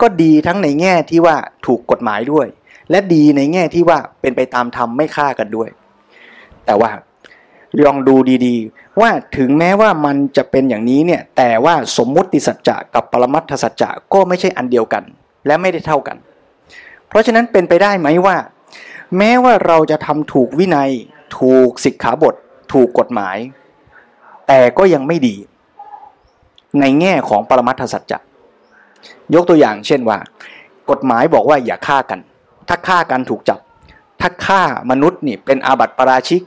[0.00, 1.36] ก็ดีทั้งในแง่ที่ว่า
[1.66, 2.46] ถูกกฎหมายด้วย
[2.90, 5.68] และดีในแง่ที่ว่าเป็นไปตามธรรมไม่ฆ่ากันด้วย
[6.66, 6.90] แต่ว่า
[7.84, 15.04] ลองดูดีๆ ว่าถึงแม้ว่ามันจะเป็นอย่างนี้เนี่ยแต่ว่าสมมุติสัจจะกับปรมัตถสัจจะก็ไม่ใช่อันเดียวกัน
[15.46, 16.16] และไม่ได้เท่ากัน
[17.08, 18.36] เพราะฉะนั้นเป็นไปได้ไหมว่า
[19.18, 20.90] แม้ว่าเราจะทำถูกวินัย
[21.38, 22.34] ถูกสิกขาบท
[22.72, 23.36] ถูกกฎหมาย
[24.52, 25.34] แต่ก็ยังไม่ดี
[26.80, 28.18] ในแง่ของปรมัตถสัจจะ
[29.34, 30.18] ยกตัวอย่างเช่นว่า
[30.90, 32.20] กฎหมายบอกว่าอย่าฆ่ากัน
[32.68, 33.58] ถ้าฆ่ากันถูกจับ
[34.20, 36.42] ถ้าฆ่ามนุษย์นี่เป็นอาบัติปราชิก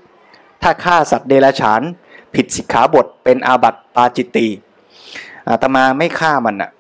[0.62, 1.82] ถ้าฆ่าสัตว์เดรัจฉาน
[2.36, 4.47] ผิดสิกขาบทเป็นอาบัติปาจิตตี
[5.49, 6.72] อาตมาไม่ฆ่ามันอะ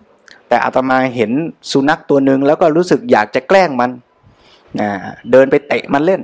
[0.47, 1.31] แต่อาตมาเห็น
[1.71, 3.91] สุนัขตัวหนึ่งแล้วก็รู้สึกอยากจะแกล้งมัน
[5.31, 6.21] เดินไปเตะมันเล่น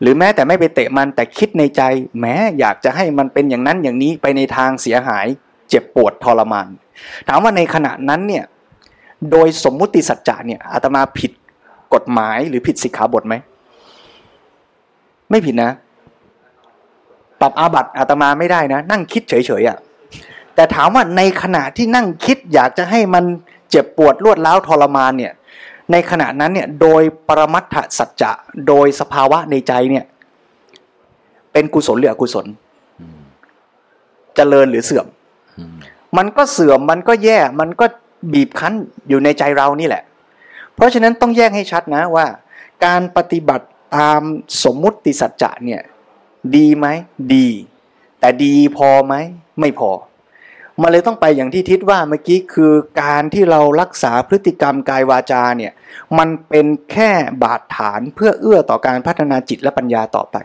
[0.00, 1.82] หรือแม้แต่ไม่ไปเตะมันแต่คิดในใจ
[2.20, 5.26] แม้อยากจะให้มันเป็นอย่างนั้นอย่างนี้ไปในทางเสียหาย
[5.68, 6.68] เจ็บปวดทรมาน
[7.28, 8.44] ถามว่าในขณะนั้นเนี่ย
[9.30, 11.32] โดยสมมุติสัจจะเนี่ยอาตมาผิด
[11.94, 13.34] กฎหมายหรือผิดสิกขาบทไหม
[15.30, 15.72] ไม่ผิดนะ
[17.40, 19.78] ปรับอาบัติอาตมาไม่ได้นะ นั่งคิดเฉยๆอะ่ะ
[20.54, 23.24] แต่ถามว่าในขณะที่นั่งคิดอยากจะให้มัน
[23.70, 25.32] เจ็บปวดรวดร้าวทรมานเนี่ย
[25.92, 28.32] ในขณะนั้นเนี่ยโดยปรมัตถสัจจะ
[28.68, 30.04] โดยสภาวะในใจเนี่ย
[31.52, 32.46] เป็นกุศลหรืออกุศล
[34.36, 35.78] เจริญหรือเสื่อมม
[36.16, 37.86] มันก็เสื่อมมันก็แย่มันก็
[38.32, 38.74] บีบคั้น
[39.08, 40.02] อยู่ในใจเรานี่แหละ
[40.74, 42.26] เพราะฉะนั้นต้องแยกให้ชัดนะว่า
[42.84, 43.66] การปฏิบัติ
[43.96, 44.22] ตาม
[44.64, 45.80] สมมุติสัจจะเนี่ย
[46.56, 46.86] ดีไหม
[47.34, 47.46] ดี
[48.20, 49.14] แต่ดีพอไหม
[49.60, 49.90] ไม่พอ
[50.82, 52.72] มันเลยต้องไปอย่างที่ทิศว่าเมื่อกี้คือ
[53.02, 55.72] การที่เรารักษาพฤติกรรมกายวาจาเนี่ย
[56.18, 57.10] มันเป็นแค่
[57.42, 60.36] บาดฐานเพื่อเอื้อต่อการพัฒนาจิตและปัญญาต่อไป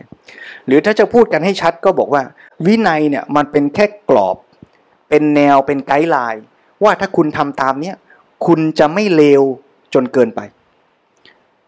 [0.66, 2.22] หรือถ้าจะพูดกันให้ชัดก็บอกว่า
[2.66, 4.36] วินัยเนี่ยมันเป็นแค่กรอบ
[5.08, 6.42] เป็นแนวเป็นไกด์ไลน์
[6.84, 7.96] ว่าถ้าคุณทำตามเนี้ย
[8.46, 9.42] คุณจะไม่เลว
[9.94, 10.40] จนเกินไป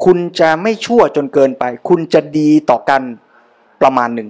[0.05, 3.03] คุณจะไม่ชั่วจนเกินไป คุณจะดีต่อกัน
[3.83, 4.29] ประมาณหนึ่ง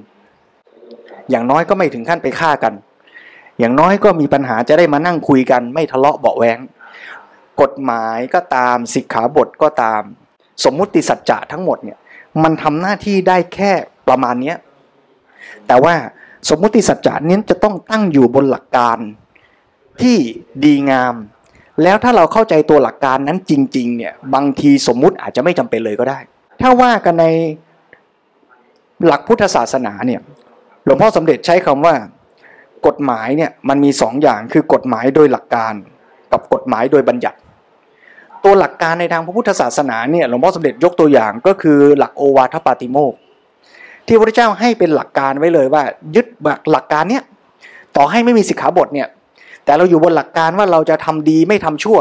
[1.31, 2.73] อย่างน้อยก็ไม่ถึงขั้นไปฆ่ากัน
[3.59, 6.59] อย่างน้อยก็มีปัญหาจะได้มานั่งคุยกันไม่ทะเลาะเบาแวง
[7.61, 10.03] กฎหมายก็ตามสิกขาบทก็ตาม
[10.65, 11.99] สมมุติสัจจะทั้งหมดเนี่ย
[12.43, 13.73] มันทำหน้าที่ได้แค่
[14.09, 14.57] ประมาณเนี้ย
[15.67, 15.95] แต่ว่า
[16.49, 18.99] สมมุติสัจจะนี้จะต้องตั้งอยู่บนหลักการ
[20.01, 20.17] ที่
[20.65, 21.15] ดีงาม
[21.83, 26.19] แล้วถ้าเราเข้าใจตัวหลักการนั้นจริง ๆ เนี่ยบางทีสมมุติอาจจะไม่จำเป็นเลยก็ได้
[26.61, 27.27] ถ้าว่ากันใน
[29.07, 30.21] หลักพุทธศาสนาเนี่ย
[30.85, 31.95] หลวงพ่อสมเด็จใช้คำว่า
[32.87, 35.73] กฎหมายเนี่ยมันมีสองอย่างคือกฎหมายโดยหลักการ
[36.33, 37.39] กับกฎหมายโดยบัญญัติ
[38.45, 43.15] ตัวหลักการในทางพระพุทธศาสนาเนี่ยหลวงพ่อสมเด็จยกตัวอย่างก็คือหลักโอวาทปาติโมก
[44.07, 45.83] ที่พระเจ้าให้เป็นหลักการไว้เลยว่า
[46.17, 46.27] ยึด
[46.73, 47.23] หลักการเนี่ย
[47.97, 49.09] ต่อให้ไม่มีสิกขาบทเนี่ย
[49.65, 51.99] แต่เราอยู่บนหลักการว่าเราจะทำดีไม่ทำชั่ว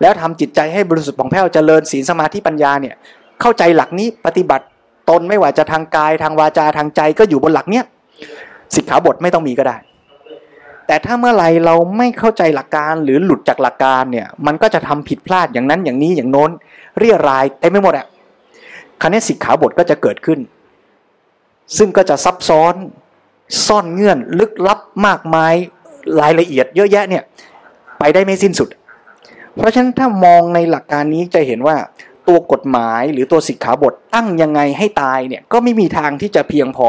[0.00, 2.94] แล้วทำจิตใจให้บริสุทธิ์ผ่องแผ้วเจริญศีลสมาธิปัญญาเนี่ย
[3.40, 4.64] เข้าใจหลักนี้ปฏิบัติ
[5.10, 7.84] ตนไม่ว่าจะทางกายทางวาจาทางใจก็อยู่บนหลักเนี้ย
[8.74, 9.76] สิกขาบทไม่ต้องมีก็ได้
[10.86, 16.50] แต่ถ้าเมื่อไรเราไม่เข้าใจหลักการหรือหลุดจากหลักการเนี่ย มันก็จะทำผิดพลาดอย่างนั้นอย่างนี้อย่างโน้น
[16.98, 18.06] เรียรายเต็มไปหมดอะ
[19.00, 20.38] คราวนี้สิกขาบทก็จะเกิดขึ้น
[21.76, 22.74] ซึ่งก็จะซับซ้อน
[23.66, 25.54] ซ่อนเงื่อนลึกลับมากมาย
[26.20, 27.22] รายละเอียดเยอะแยะเนี่ย
[27.98, 28.68] ไปได้ไม่สิ้นสุด
[29.56, 31.76] เพราะฉะนั้นถ้ามองในหลักการนี้จะเห็นว่า
[32.28, 36.88] ตัวกฎหมายหรือตัวสิกขาบทตั้งยังไงให้ตายเนี่ยก็ไม่มีทางที่จะเพียงพอ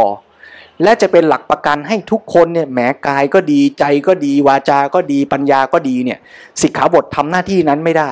[0.83, 6.19] และจะเป็นหลักประกันให้ทุกคนเนี่ยแหมกายก็ดีใจก็ดีวาจา ก็ดีปัญญาก็ดีเนี่ย
[6.61, 8.11] สิกขาบททำหน้าที่นั้นไม่ได้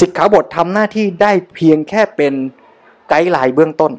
[0.00, 2.32] สิกขาบททำหน้าที่ได้เพียงแค่เป็น
[3.08, 3.92] ไกด์ไลน์เบื้องต้น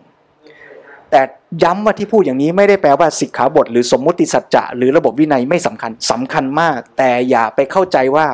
[1.11, 1.21] แต่
[1.63, 8.27] ย้ำว่าที่พูดอย่างนี้ไม่ได้แปลว่าสิกขาบท หรือสมมุติสัจจะหรือระบบวินัยไม่สำคัญสำคัญมาก แต่อย่าไปเข้าใจว่า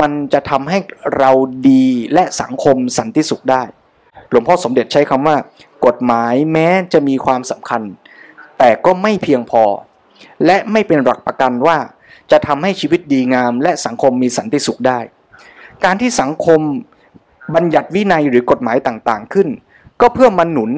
[0.00, 0.78] มันจะทำให้
[1.18, 1.30] เรา
[1.68, 3.62] ดีและสังคมสันติสุขได้
[4.30, 5.36] หลวงพ่อสมเด็จใช้คำว่า
[5.86, 7.82] กฎหมายแม้จะมีความสำคัญ
[8.58, 9.64] แต่ก็ไม่เพียงพอ
[10.46, 11.78] และไม่เป็นหลักประกันว่า
[12.30, 14.98] จะทำให้ชีวิตดีงาม และสังคมมีสันติสุขได้
[15.84, 16.60] การที่สังคม
[17.54, 19.48] บัญญัติวินัยหรือกฎหมายต่างๆขึ้น
[20.00, 20.70] ก็เพื่อมาหนุน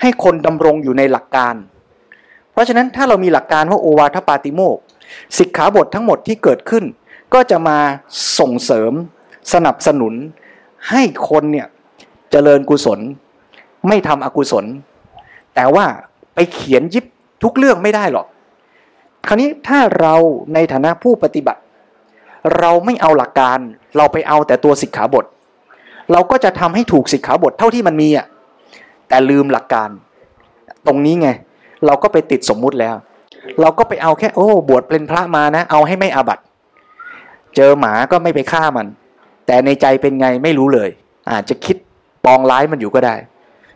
[0.00, 1.54] ให้คนดำรงอยู่ในหลักการ
[2.52, 4.78] เพราะฉะนั้นถ้าเรามีหลักการว่าโอวาทปาติโมก
[5.38, 6.84] สิกขาบททั้งหมดที่เกิดขึ้น
[7.34, 7.78] ก็จะมา
[8.38, 8.92] ส่งเสริม
[9.52, 10.14] สนับสนุน
[10.90, 11.66] ให้คนเนี่ย
[12.30, 13.00] เจริญกุศล
[13.88, 14.64] ไม่ทำอกุศล
[15.54, 15.86] แต่ว่า
[16.34, 17.04] ไปเขียนยิบ
[17.42, 18.26] ทุกเรื่องไม่ได้หรอก
[19.28, 20.14] คราวนี้ถ้าเรา
[20.54, 21.60] ในฐานะผู้ปฏิบัติ
[22.58, 23.58] เราไม่เอาหลักการ
[23.96, 25.24] เราไปเอาแต่ตัวสิกขาบท
[26.12, 28.26] เราก็จะทำให้ถูกสิกขาบทเท่าที่มันมีอะ
[29.08, 29.88] แต่ลืมหลักการ
[30.86, 31.28] ตรงนี้ไง
[31.86, 32.96] เราก็ไปติดสมมุติแล้ว
[33.60, 36.38] เราก็ไปเอาแค่โอ้ บวชเป็นพระมานะ เอาให้ไม่อาบัต
[37.56, 38.86] เจอหมาก็ไม่ไปฆ่ามัน
[39.46, 40.90] แต่ในใจเป็นไงไม่รู้เลย
[41.30, 41.76] อาจจะคิด
[42.24, 43.14] ปองร้ายมันอยู่ก็ได้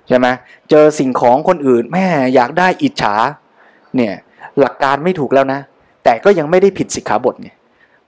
[0.08, 0.26] ใช่ไหม
[0.70, 3.14] เจอสิ่งของคนอื่นแม่อยากได้อิจฉา
[3.96, 4.12] เนี่ย
[4.60, 5.60] หลักการไม่ถูกแล้วนะ
[6.04, 7.54] แต่ก็ยังไม่ได้ผิดสิกขาบทเนี่ย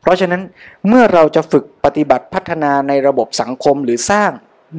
[0.01, 0.43] เพราะฉะนั้น
[0.89, 4.31] เมื่อเราจะฝึกปฏิบัติพัฒนาในระบบสังคมหรือสร้าง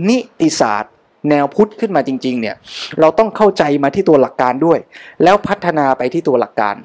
[0.09, 0.93] นิติศาสตร์
[1.29, 2.55] แนวพุทธขึ้นมาจริง ๆ เนี่ย
[2.99, 4.79] เราต้องเข้าใจมาที่ตัวหลักการด้วย
[5.23, 6.75] แล้วพัฒนาไปที่ตัวหลักการ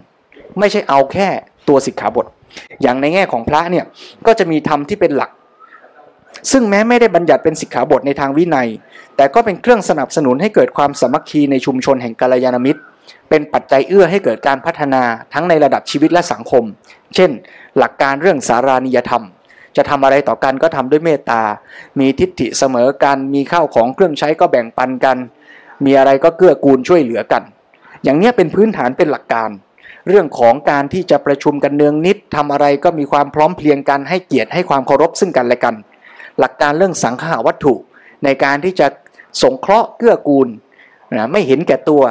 [0.59, 1.29] ไม่ใช่เอาแค่
[1.69, 2.27] ตัวสิกขาบท
[2.83, 3.85] อย่างในแง่ของพระเนี่ย
[4.27, 5.31] ก็จะมีธรรมที่เป็นหลัก
[6.53, 8.69] ซึ่งแม้ไม่ได้บัญญัติเป็นสิกขาบทในทางวินัย
[9.17, 12.81] แต่ก็เป็นเครื่องสนับสนุนให้เกิดความสามัคคีในชุมชนแห่งกัลยาณมิตร
[13.31, 15.03] เป็นปัจจัยเอื้อให้เกิดการพัฒนา
[15.33, 16.65] ทั้งในระดับชีวิตและสังคม
[17.15, 17.31] เช่น
[17.79, 19.25] หลักการเรื่องสารานิยธรรม
[19.77, 21.43] จะทำอะไรต่อกันก็ทำด้วยเมตตา
[21.99, 25.17] มีทิฏฐิเสมอกัน มีข้าวของเครื่องใช้ก็แบ่งปันกัน
[25.85, 27.43] มีอะไรก็เกื้อกูลช่วยเหลือกัน
[28.05, 29.51] อย่างนี้เป็นพื้นฐานเป็นหลักการ
[30.09, 35.75] เรื่องของการที่จะประชุมกันเนืองนิดทำอะไรก็มีความพร้อมเพรียงกันให้เกียรติให้ความเคารพซึ่งกันและกัน
[36.39, 37.75] หลักการเรื่องสังขาวัตถุ
[38.25, 38.87] ในการที่จะ
[39.43, 40.49] สงเคราะห์เกื้อกูล
[41.17, 42.03] นะไม่เห็นแก่ตัว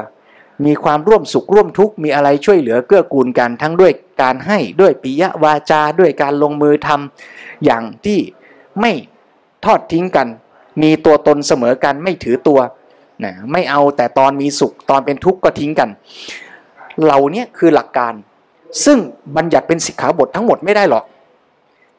[0.65, 3.91] มีความร่วมสุขร่วมทุกข์มีอะไรช่วยเหลือเกื้อกูลกันทั้งด้วย
[4.21, 8.19] การให้ด้วยปิยวาจาด้วยการลงมือทำอย่างที่
[8.81, 8.91] ไม่
[9.65, 10.27] ทอดทิ้งกัน
[10.81, 12.59] มีตัวตนเสมอกันไม่ถือตัว
[13.23, 15.89] นะไม่เอาแต่ตอนมีสุขตอนเป็นทุกข์ก็ทิ้งกัน
[17.03, 18.13] เหล่านี้คือหลักการ
[18.85, 18.97] ซึ่ง
[19.35, 21.05] บัญญัติเป็นสิกขาบททั้งหมดไม่ได้หรอก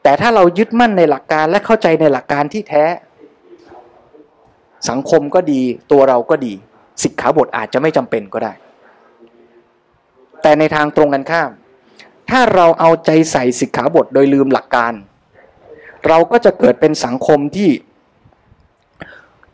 [0.03, 2.83] แต่ถ้าเรายึดมั่นในหลักการและเข้าใจในหลักการที่แท้
[4.89, 6.53] สังคมก็ดีตัวเราก็ดี
[7.03, 8.53] สิกขาบทอาจจะไม่จำเป็นก็ได้
[10.41, 11.51] แต่ในทางตรงกันข้าม
[12.29, 14.93] ถ้าเราเอาใจใส่สิกขาบทโดยลืมหลักการ
[16.07, 17.69] เราก็จะเกิดเป็นสังคมที่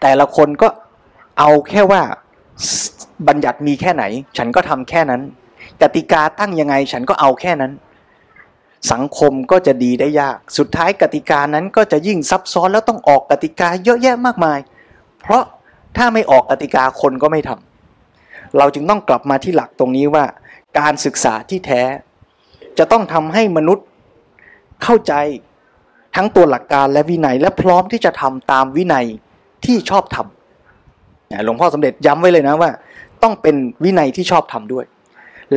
[0.02, 0.68] แต่ละคนก็
[1.40, 2.02] เอาแค่ว่า
[3.28, 4.04] บัญญัติมีแค่ไหน
[4.38, 5.22] ฉันก็ทำแค่นั้น
[5.82, 7.72] กติกาตั้งยังไงฉันก็เอาแค่นั้น
[8.92, 14.60] สังคมก็จะดีได้ยาก สุดท้ายกติกานั้นก็จะยิ่งซับซ้อนแล้วต้องออกกติกาเยอะแยะมากมาย
[15.22, 15.44] เพราะ
[15.98, 20.26] ถ้าไม่ออกกติกาคนก็ไม่ทำเราจึงต้องกลับมาที่หลักตรงนี้ว่า
[20.80, 21.82] การศึกษาที่แท้
[22.78, 23.86] จะต้องทำให้มนุษย์
[24.84, 25.14] เข้าใจ
[26.16, 29.06] ทั้งตัวหลักการและวินัย และพร้อมที่จะทำตามวินัย
[29.66, 32.70] ที่ชอบทำหลวงพ่อสมเด็จย้ำไว้เลยนะว่า
[33.24, 34.86] ต้องเป็นวินัยที่ชอบทำด้วย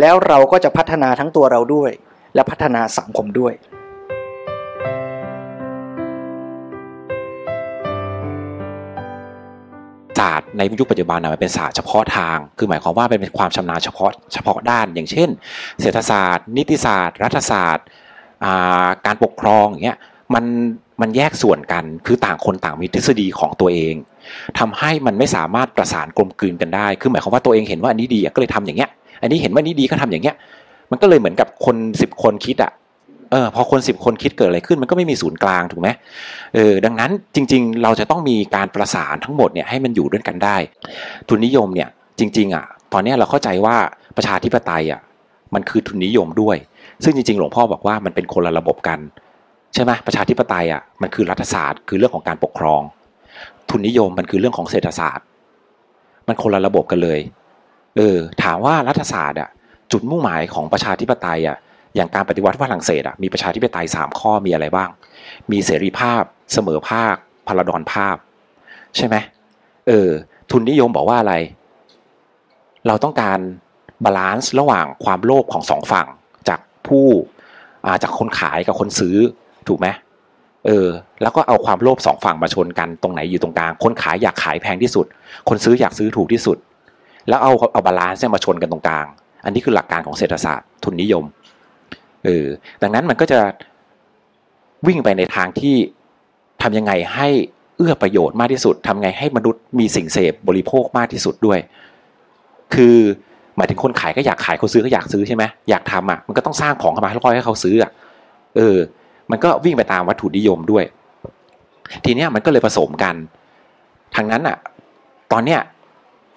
[0.01, 1.91] แล้วเราก็จะพัฒนาทั้งตัวเราด้วย
[2.35, 3.53] และพัฒนาสังคมด้วย
[10.21, 15.29] ศาสตร์ในยุคปัจจุบันนะมันเป็นศาสตร์เฉพาะทาง คือหมายความว่าเป็นความชำนาญเฉพาะเฉพาะด้าน อย่างเช่น
[15.81, 17.87] เศรษฐศาสตร์ นิติศาสตร์ รัฐศาสตร์
[19.07, 19.99] การปกครองอย่างเงี้ย
[20.35, 20.45] มัน
[21.01, 23.95] มันแยกส่วนกันคือต่างคนต่างมีทฤษฎีของตัวเอง
[24.59, 28.91] ทำให้มันไม่สามารถประสานกลมกลืนกันได้ คือหมายความว่าตัวเองเห็นว่าอันนี้ดีก็เลยทำอย่างเงี้ย
[29.23, 30.37] อันนี้เห็นว่านี้ดีก็ทำอย่างเงี้ย
[30.91, 32.73] มันก็เลยเหมือนกับคนสิบคนคิดอะ
[33.31, 35.89] เออพอคนสิบคนคิดเกิดอะไรขึ้นมันก็ไม่มีศูนย์กลางถูกไหม
[36.55, 40.57] เออดังนั้นจริง ๆ เราจะต้องมีการประสานทั้งหมดเนี่ยให้มันอยู่ด้วยกันได้
[41.29, 43.77] ทุนนิยมเนี่ยจริง ๆ อะ ตอนนี้เราเข้าใจว่า
[44.17, 45.01] ประชาธิปไตยอะ
[45.55, 46.57] มันคือทุนนิยมด้วย
[47.05, 48.99] ซึ่งจริง ๆ หลวงพ่อบอกว่ามันเป็นคนละระบบกัน
[49.75, 52.83] ใช่ไหมประชาธิปไตยอะมันคือรัฐศาสตร์ คือเรื่องของการปกครอง
[53.71, 55.27] ทุนนิยมมันคือเรื่องของเศรษฐศาสตร์
[56.27, 57.21] มันคนละระบบกันเลย
[57.97, 59.49] เออ ถามว่ารัฐศาสตร์อะ
[59.93, 61.57] จุดมุ่งหมายของประชาธิปไตยอะ
[61.97, 64.89] อย่างการปฏิวัติฝรั่งเศสอะมีประชาธิปไตยสามข้อมีอะไรบ้าง
[65.51, 66.23] มีเสรีภาพ
[66.53, 67.15] เสมอภาค
[67.47, 68.17] ภราดรภาพ
[68.97, 69.17] ใช่ไหม
[69.89, 70.11] เออ
[70.51, 71.35] ทุนนิยมบอกว่าอะไร
[72.87, 73.39] เราต้องการ
[74.05, 76.07] balance ระหว่างความโลภของสองฝั่ง
[76.49, 77.07] จากผู้
[78.03, 79.17] จากคนขายกับคนซื้อ
[79.69, 79.89] ถูกไหม
[80.67, 80.89] เออ
[81.23, 85.07] แล้วก็เอาความโลภสองฝั่งมาชนกันตรงไหนอยู่ตรงกลาง คนขายอยากขายแพงที่สุด
[85.49, 86.57] คนซื้ออยากซื้อถูกที่สุด
[87.29, 89.07] แล้วเอาเอา balance มาชนกันตรงกลาง
[89.45, 91.25] อันนี้คือหลักการของเศรษฐศาสตร์ทุนนิยม
[92.25, 92.47] เออ
[92.83, 93.41] ดังนั้นมันก็จะ
[94.87, 95.77] วิ่งไปในทางที่
[96.63, 97.29] ทำยังไงให้
[97.77, 101.59] เอื้อประโยชน์มากที่สุดทำไงให้มนุษย์มีสิ่งเสพบริโภคมากที่สุดด้วย
[102.75, 102.97] คือ
[103.57, 107.91] หมายถึงคนขายก็อยากขายคนซื้อก็อยากซื้อใช่ไหมอยากทำอะมันก็ต้องสร้างของเข้ามาแล้วก็ให้เขาซื้ออะ
[108.57, 108.77] เออ
[109.31, 110.85] มันก็วิ่งไปตามวัตถุนิยมด้วย
[112.05, 113.15] ทีเนี้ยมันก็เลยผสมกัน
[114.17, 114.57] ทางนั้นอะ
[115.33, 115.61] ตอนเนี้ย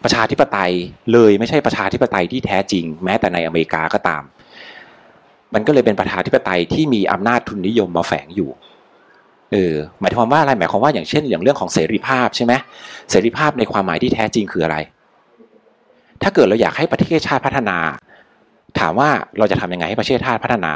[0.04, 0.72] ประชาธิปไตย
[1.14, 4.22] เลยไม่ใช่ประชาธิปไตยที่แท้จริง แม้แต่ในอเมริกาก็ตาม
[5.54, 8.50] มันก็เลยเป็นประชาธิปไตยที่มีอำนาจทุนนิยมมาแฝงอยู่
[9.52, 12.54] เออหมายความว่าอะไรหมายความว่าอย่างเช่น อย่างเรื่องของเสรีภาพใช่ไหม
[13.10, 14.78] เสรีภาพในความหมายที่แท้จริงคืออะไร
[16.22, 17.78] ถ้าเกิดเราอยากให้ประเทศชาติพัฒนา
[18.80, 20.72] ถามว่าเราจะทำยังไงให้ประเทศชาติพัฒนา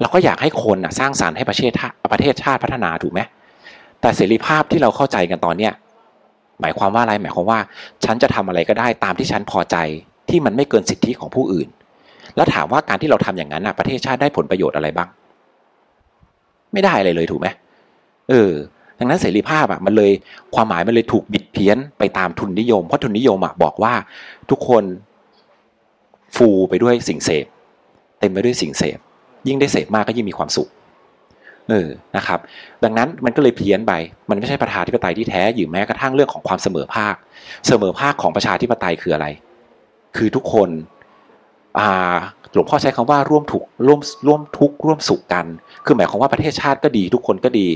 [0.00, 1.72] เราก็อยากให้คนสร้างสารรค์ให้ประเทศ
[2.12, 3.20] ประเทศชาติพัฒนาถูกไหม
[4.00, 5.72] แต่เสรีภาพที่เราเข้าใจกันตอนเนี้ย
[6.60, 7.58] หมายความว่าอะไรหมายความว่า
[8.04, 9.76] ฉันจะทำอะไรก็ได้ตามที่ฉันพอใจ
[10.30, 11.68] ที่มันไม่เกินสิทธิของผู้อื่น
[12.36, 15.08] แล้วถามว่าการที่เราทำอย่างนั้นประเทศชาติได้ผลประโยชน์อะไรบ้าง
[16.72, 17.48] ไม่ได้อะไรเลยถูกไหม
[18.30, 18.52] เออ
[18.98, 20.10] ดังนั้นเสรีภาพอะมันเลย
[20.54, 23.94] ความหมายมันเลยถูกบิดเพี้ยนไปตามทุนนิยม เพราะทุนนิยมอะบอกว่า
[24.50, 24.84] ทุกคน
[26.36, 27.46] ฟูไปด้วยสิ่งเสพ
[28.20, 28.98] เต็มไปด้วยสิ่งเสพ
[29.48, 30.68] ยิ่งได้เสพมากก็ยิ่งมีความสุข
[31.70, 32.38] เออนะครับ
[32.84, 33.92] ดังนั้นมันก็เลยเพี้ยนไป
[34.30, 37.14] มันไม่ใช่ประชาธิปไตยที่แท้อยู่แม้กระทั่งเรื่องของความเสมอภาค
[37.68, 39.26] เสมอภาคของประชาธิปไตยคืออะไร
[40.16, 40.68] คือทุกคน
[42.52, 45.46] หลวงพ่อใช้คำว่าร่วมถูกร่วมร่วมทุกข์ร่วมสุขกัน
[45.84, 47.66] คือหมายความว่าประเทศชาติก็ดีทุกคนก็ดี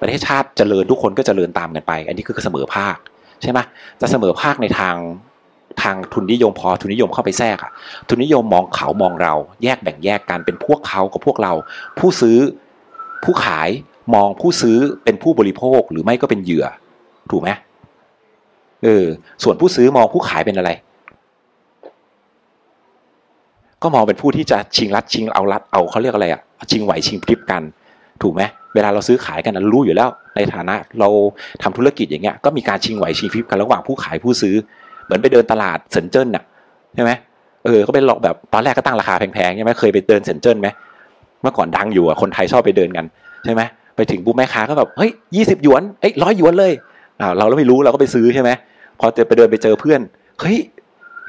[0.00, 2.96] ประเทศชาติเจริญทุกคนก็เจริญตามกันไป อันนี้คือเสมอภาค
[3.42, 3.58] ใช่ไหม
[4.00, 4.96] จะเสมอภาคในทาง
[5.82, 7.72] ทางทุนนิยมพอทุนนิยมเข้าไปแทรกอะ
[8.08, 11.52] ทุนนิยมมองเขามองเรา แยกแบ่งแยกกันเป็นพวกเขากับพวกเรา
[11.98, 12.38] ผู้ซื้อ
[13.24, 13.68] ผู้ขาย
[14.14, 16.66] มองผู้ซื้อเป็นผู้บริโภคหรือไม่ก็เป็นเหยื่อ
[17.30, 17.50] ถูกไหม
[18.84, 19.06] เออ
[19.42, 20.70] ส่วนผู้ซื้อมองผู้ขายเป็นอะไร
[23.84, 27.62] ก็มองเป็นผู้ที่จะชิงรัดชิงเอารัดเอาเขาเรียกอะไรอะชิงไหวชิงพริบกัน
[28.22, 28.42] ถูกไหม
[28.74, 31.08] เวลาเราซื้อขายกันรู้อยู่แล้ว ในฐานะเรา
[31.62, 34.54] ทำธุรกิจอย่างเงี้ยก็มีการชิงไหวชิงพริบกันระหว่างผู้ขายผู้ซื้อ
[35.04, 36.44] เหมือนไปเดินตลาดเซนเจิ้นน่ะ
[36.94, 37.10] ใช่ไหม
[37.64, 40.68] เออก็เป็นหลอกแบบตอนแรกก็ตั้งราคาแพงๆใช่ไหมเคยไปเดินเซนเจิ้นไหม
[41.42, 43.04] เมื่อก่อนดังอยู่อะคนไทยชอบไปเดินกัน
[43.44, 43.62] ใช่ไหม
[43.96, 46.72] ไปถึงปุ๊บแม่ค้าก็แบบเฮ้ยยี่สิบหยวนเอ้ยร้อยหยวนเลย
[47.20, 48.50] อ่าเราไม่รู้เราก็ไปซื้อใช่ไหม
[49.00, 50.00] พอจะไปเดินไปเจอเพื่อน
[50.40, 50.56] เฮ้ย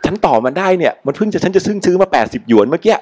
[0.06, 2.96] ฉันต่อมันได้เนี่ยมันเพิ่งจะฉันจะซึ่งซื้อมาแปดสิบหยวนเมื่อกี้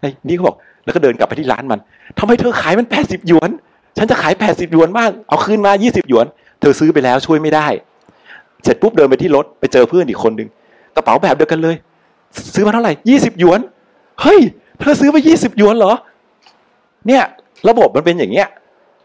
[0.00, 1.80] ไอ้นี่เขาบอกแล้วก็เดินกลับไปที่ร้านมัน
[2.18, 3.50] ทำไมเธอขายมันแปดสิบหยวน
[3.98, 6.26] ฉันจะขายแปดสิบหยวนบ้างเอาคืนมายี่สิบหยวน
[6.60, 7.66] เธอซื้อไปแล้วช่วยไม่ได้
[8.64, 10.48] เสร็จปุ๊บเดินไปที่รถไปเจอเพื่อนอีกคนนึง
[10.96, 11.76] กระเป๋าแบบเดียวกันเลย
[12.54, 13.60] ซื้อมาเท่าไหร่ยี่สิบหยวน
[14.22, 14.40] เฮ้ย
[14.80, 15.92] เธอซื้อมายี่สิบหยวนเหรอ
[17.06, 17.22] เนี่ย
[17.68, 18.48] ระบบมันเป็นอย่างเงี้ย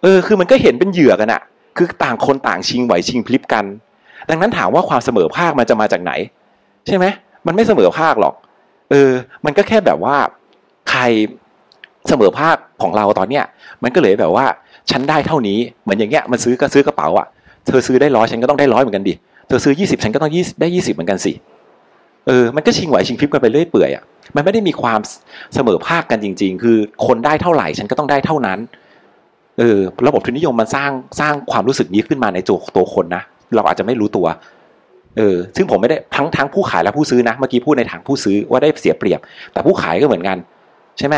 [0.03, 1.41] เออ คือมันก็เห็นเป็นเหยื่อกันอะ
[1.77, 3.65] คือต่างคนต่างชิงไหวชิงพลิบกัน
[4.29, 6.11] ดังนั้นถามว่าความเสมอภาคมันจะมาจากไหน
[6.87, 7.05] ใช่ไหม
[7.47, 8.33] มันไม่เสมอภาคหรอก
[8.91, 9.11] เออ
[9.45, 10.15] มันก็แค่แบบว่า
[10.89, 11.01] ใคร
[12.07, 13.43] เสมอภาคของเราตอนเนี้ย
[13.83, 14.45] มันก็เลยแบบว่า
[14.91, 17.27] ฉันได้เท่านี้เหมือนอย่างเงี้ยมันซื้อก็ซื้อกระเป๋าอะ
[17.67, 19.13] เธอซื้อได้ร้อยฉันก็ต้องได้ร้อยเหมือนกันดิ
[19.47, 21.33] เธอซื้อยี่สิบฉันก็ต้องยี่ได้ยี่สิบเหมือนกันสิ
[22.27, 24.03] เออมันก็ชิงไหวชิงพริบกันไปเรื่อยเปื่อยอะ
[24.35, 24.99] มันไม่ได้มีความ
[25.55, 28.59] เสมอภาคกันจริง ๆ คือคนได้เท่าไหร่ฉันก็ต้องได้เท่านั้น
[29.59, 33.23] เออระบบทุนนิยมมันสร้างสร้างความรู้สึกนี้ขึ้นมาในตัวตัวคนนะ
[33.55, 34.25] เราอาจจะไม่รู้ตัว
[35.17, 39.19] เออซึ่งผมไม่ได้ทั้งทั้งผู้ขายและผู้ซื้อนะเมื่อกี้พูดในทางผู้ซื้อว่าได้เสียเปรียบ
[39.53, 40.37] แต่ผู้ขายก็เหมือนกัน
[40.99, 41.15] ใช่ไหม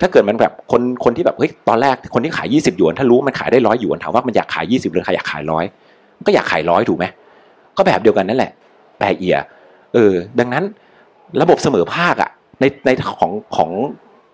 [0.00, 5.64] ถ้าเกิดมันแบบคนคนที่แบบเฮ้ยตอนแรกคนที่ขายยี่สิบหยวน ถ้ารู้มันขายได้ร้อยหยวนถามว่ามันอยากขายยี่สิบหรือใครอยากขายร้อย
[6.26, 7.04] ก็อยากขายร้อยถูกไหม
[7.76, 8.52] ก็แบบเดียวกันนั่นแหละ
[8.98, 9.38] แต่เอีย
[9.94, 10.64] เออ ดังนั้น
[11.42, 12.30] ระบบเสมอภาคอะ
[12.60, 13.70] ในในของของ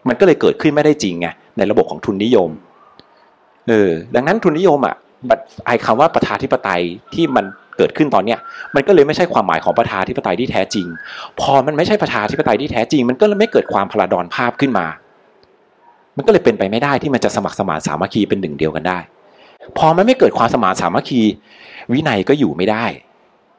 [0.08, 2.50] มันก็เลยเกิดขึ้นไม่ได้จริงไงในระบบของทุนนิยม
[3.68, 4.94] เออดังนั้นทุนนิยมอะ
[5.66, 6.82] ไอคำว่าประชาธิปไตย
[7.14, 7.44] ที่มัน
[7.78, 8.38] เกิดขึ้นตอนเนี้ย
[8.74, 10.86] มันก็เลยไม่ใช่ความหมายของประชาธิปไตยที่แท้จริง
[11.40, 14.86] พอมันไม่ใช่ประชาธิปไตยที่แท้จริง มันก็เลยไม่เกิดความพลาดอนภาพขึ้นมา
[16.16, 18.98] มันก็เลยเป็นไปไม่ได้ที่มันจะสมัครสมานสามัคคีเป็นหนึ่งเดียวกันได้
[19.78, 21.22] พอมันไม่เกิดความสมานสามัคคี
[21.92, 22.84] วินัยก็อยู่ไม่ได้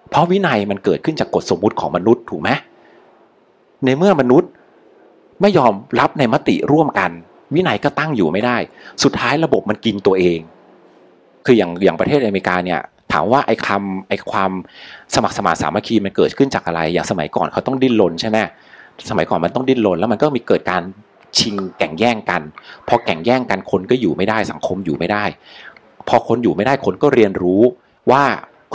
[0.09, 2.49] เพราะวินัยมันเกิดขึ้นจากกฎสมมุติของมนุษย์ถูกไหม
[3.85, 4.49] ในเมื่อมนุษย์
[5.41, 7.11] ไม่ยอมรับในมติร่วมกัน
[7.55, 8.57] วินัยก็ตั้งอยู่ไม่ได้
[9.03, 10.39] สุดท้ายระบบมันกินตัวเอง
[11.45, 14.51] คืออย่างอย่างประเทศอเมริกาเนี่ย ถามว่าไอ้คำไอ้ความ
[15.15, 18.37] สมัครสมานสามัคคีมันเกิดขึ้นจากอะไร อย่างสมัยก่อนเขาต้องดิ้นรนใช่ไหม
[19.09, 20.81] สมัยก่อนมันต้องดิ้นรนแล้วมันก็มีเกิดการ
[21.37, 22.41] ชิงแข่งแย่งกัน
[22.87, 25.23] พอแข่งแย่งกันคนก็อยู่ไม่ได้สังคมอยู่ไม่ได้
[26.07, 27.61] พอคนอยู่ไม่ได้คนก็เรียนรู้
[28.11, 28.23] ว่า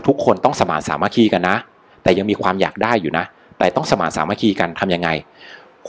[0.08, 1.56] ทุกคนต้องสมานสามัคคีกันนะ
[2.02, 3.24] แต่ยังมีความอยากได้อยู่นะ
[3.58, 5.08] แต่ต้องสมานสามัคคีกันทํำยังไง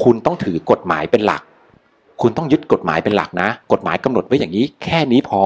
[0.03, 1.41] คุณต้องถือกฎหมายเป็นหลัก
[2.21, 5.41] คุณต้องยึดกฎหมายเป็นหลักนะ กฎหมายกำหนดไว้อย่างนี้ แค่นี้พอ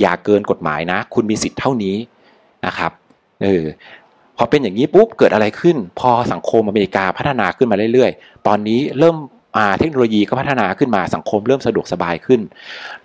[0.00, 1.96] อย่าเกินกฎหมายนะ คุณมีสิทธิ์เท่านี้
[2.66, 2.92] นะครับ
[3.42, 3.64] เออ
[4.36, 9.16] พอเป็นอย่างนี้ปุ๊บเกิดอะไรขึ้น พอสังคมอเมริกาพัฒนาขึ้นมาเรื่อยๆ ตอนนี้เริ่ม
[9.78, 12.40] เทคโนโลยีก็พัฒนาขึ้นมาสังคมเริ่มสะดวกสบายขึ้น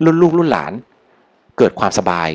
[0.04, 0.72] รุ่นลูกรุ่นหลาน
[1.58, 2.28] เกิดความสบาย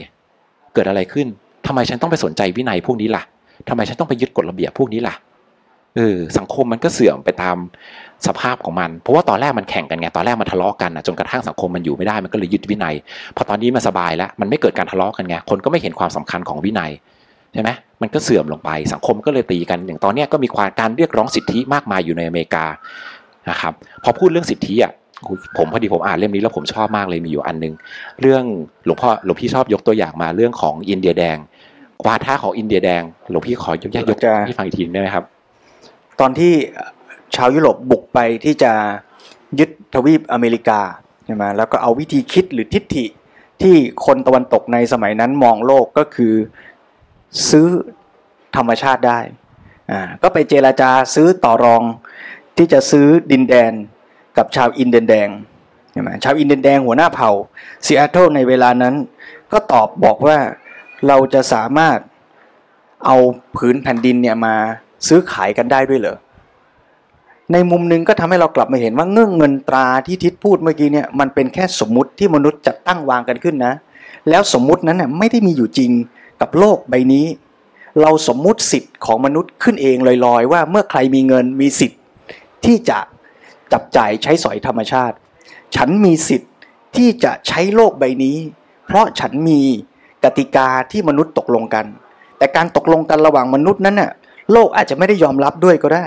[0.73, 1.27] เกิดอะไรขึ้น
[1.67, 3.23] ทำไมฉันต้องไปสนใจวินัยพวกนี้ล่ะ
[3.69, 5.15] ทำไมฉันต้องไปยึดกฎระเบียบพวกนี้ล่ะ
[5.95, 7.57] เออสังคมมันก็เสื่อมไปตาม
[8.27, 12.95] สภาพของมัน เพราะว่าตอนแรกมันแข่งกันไงตอนแรกมันทะเลาะกันนะจนกระทั่งสังคมมันอยู่ไม่ได้มันก็เลยยึดวินัย
[13.35, 16.91] พอตอนนี้มันสบายแล้วมันไม่เกิดการทะเลาะกันไงคนก็ไม่เห็นความสำคัญของวินัย
[17.55, 22.65] ใช่ไหมมันก็เสื่อมลงไปสังคมก็เลยตีกันอย่างตอนนี้ก็มีความการเรียกร้องสิทธิมากมายอยู่ในอเมริกา
[23.49, 24.91] นะครับพอพูดเรื่องสิทธิอะ
[25.57, 27.73] ผมพอดีผมอ่านเล่มนี้แล้วผมชอบมากเลยมีอยู่อันนึง
[28.21, 28.43] เรื่อง
[28.85, 31.37] หลวงพ่อหลวงพี่ชอบยกตัวอย่างมาเรื่องของอินเดียแดง
[32.05, 35.23] วาทะของอินเดียแดงหลวงพี่ขอยกแยกยกให้ฟังอีกทีได้ไหมครับ
[36.19, 36.53] ตอนที่
[37.35, 38.71] ชาวยุโรปบุกไปที่จะ
[39.59, 40.79] ยึดทวีปอเมริกา
[41.25, 43.05] ใช่ไหมแล้วก็เอาวิธีคิดหรือทิฏฐิ
[43.61, 43.75] ที่
[44.05, 46.33] คนตะวันตกในสมัยนั้นมองโลกก็คือ
[47.49, 47.67] ซื้อ
[48.55, 49.19] ธรรมชาติได้
[49.91, 51.83] อ่าก็ไปเจราจาซื้อต่อรอง
[52.57, 53.71] ที่จะซื้อดินแดน
[54.37, 55.29] กับชาวอินเดียนแดง
[55.91, 57.31] ใช่ไหมชาวอินเดียนแดงหัวหน้าเผ่า
[57.85, 58.95] ซีแอตเทิลในเวลานั้น
[59.51, 60.37] ก็ตอบบอกว่า
[61.07, 61.97] เราจะสามารถ
[63.05, 63.15] เอา
[63.55, 64.55] ผืนแผ่นดินเนี่ยมา
[65.07, 66.17] ซื้อขายกันได้ด้วยเหรอ
[67.53, 73.73] ในมุมหนึ่งก็ทำให้เรากลับมาเห็นว่าเรื่องเงินตราที่ทิศพูดเมื่อกี้เนี่ยมันเป็นแค่สมมุติที่มนุษย์จัดตั้งวางกันขึ้นนะ
[74.29, 75.91] แล้วสมมุตินั้นเนี่ยไม่ได้มีอยู่จริง
[76.41, 77.27] กับโลกใบนี้
[78.01, 81.99] เราสมมุติสิทธิ์ของมนุษย์ขึ้นเองลอยๆ ว่าเมื่อใครมีเงินมีสิทธิ์
[82.65, 82.99] ที่จะ
[83.73, 85.15] จับจ่ายใช้สอยธรรมชาติ
[85.75, 86.51] ฉันมีสิทธิ์
[86.95, 88.37] ที่จะใช้โลกใบนี้
[88.87, 89.61] เพราะฉันมี
[90.23, 91.85] กติกาที่มนุษย์ตกลงกัน
[92.37, 94.11] แต่การตกลงกันระหว่างมนุษย์นั้นน่ะ
[94.51, 96.05] โลกอาจจะไม่ได้ยอมรับด้วยก็ได้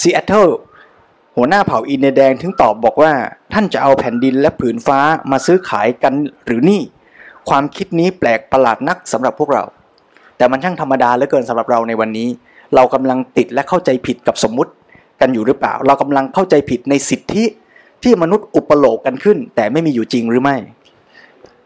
[0.00, 0.48] ซีแอตเทิล
[1.36, 3.12] หัวหน้าเผ่าอินเดียแดงถึงตอบบอกว่า
[3.52, 4.98] ท่านจะเอาแผ่นดินและผืนฟ้า
[5.30, 6.14] มาซื้อขายกัน
[6.46, 6.82] หรือนี่
[7.48, 9.64] ความคิดนี้แปลกประหลาดนักสำหรับพวกเรา
[10.36, 12.28] แต่มันช่างธรรมดาเหลือเกินสำหรับเราในวันนี้
[12.74, 14.72] เรากำลังติดและเข้าใจผิดกับสมมุติ
[15.20, 17.44] กันอยู่หรือเปล่า เรากำลังเข้าใจผิดในสิทธิ
[18.02, 20.56] ที่มนุษย์อุปโลกกันขึ้น แต่ไม่มีอยู่จริงหรือไม่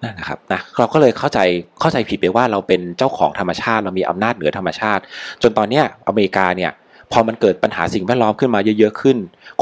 [0.03, 1.39] นั่นนะครับนะเราก็เลยเข้าใจ
[1.81, 5.03] เข้าใจผิดไปว่าเราเป็นเจ้าของธรรมชาติ เรามีอำนาจเหนือธรรมชาติ
[5.43, 6.71] จนตอนเนี้ยอเมริกาเนี่ย
[7.13, 9.17] พอมันเกิดปัญหาสิ่งแวดล้อมขึ้นมาเยอะๆขึ้น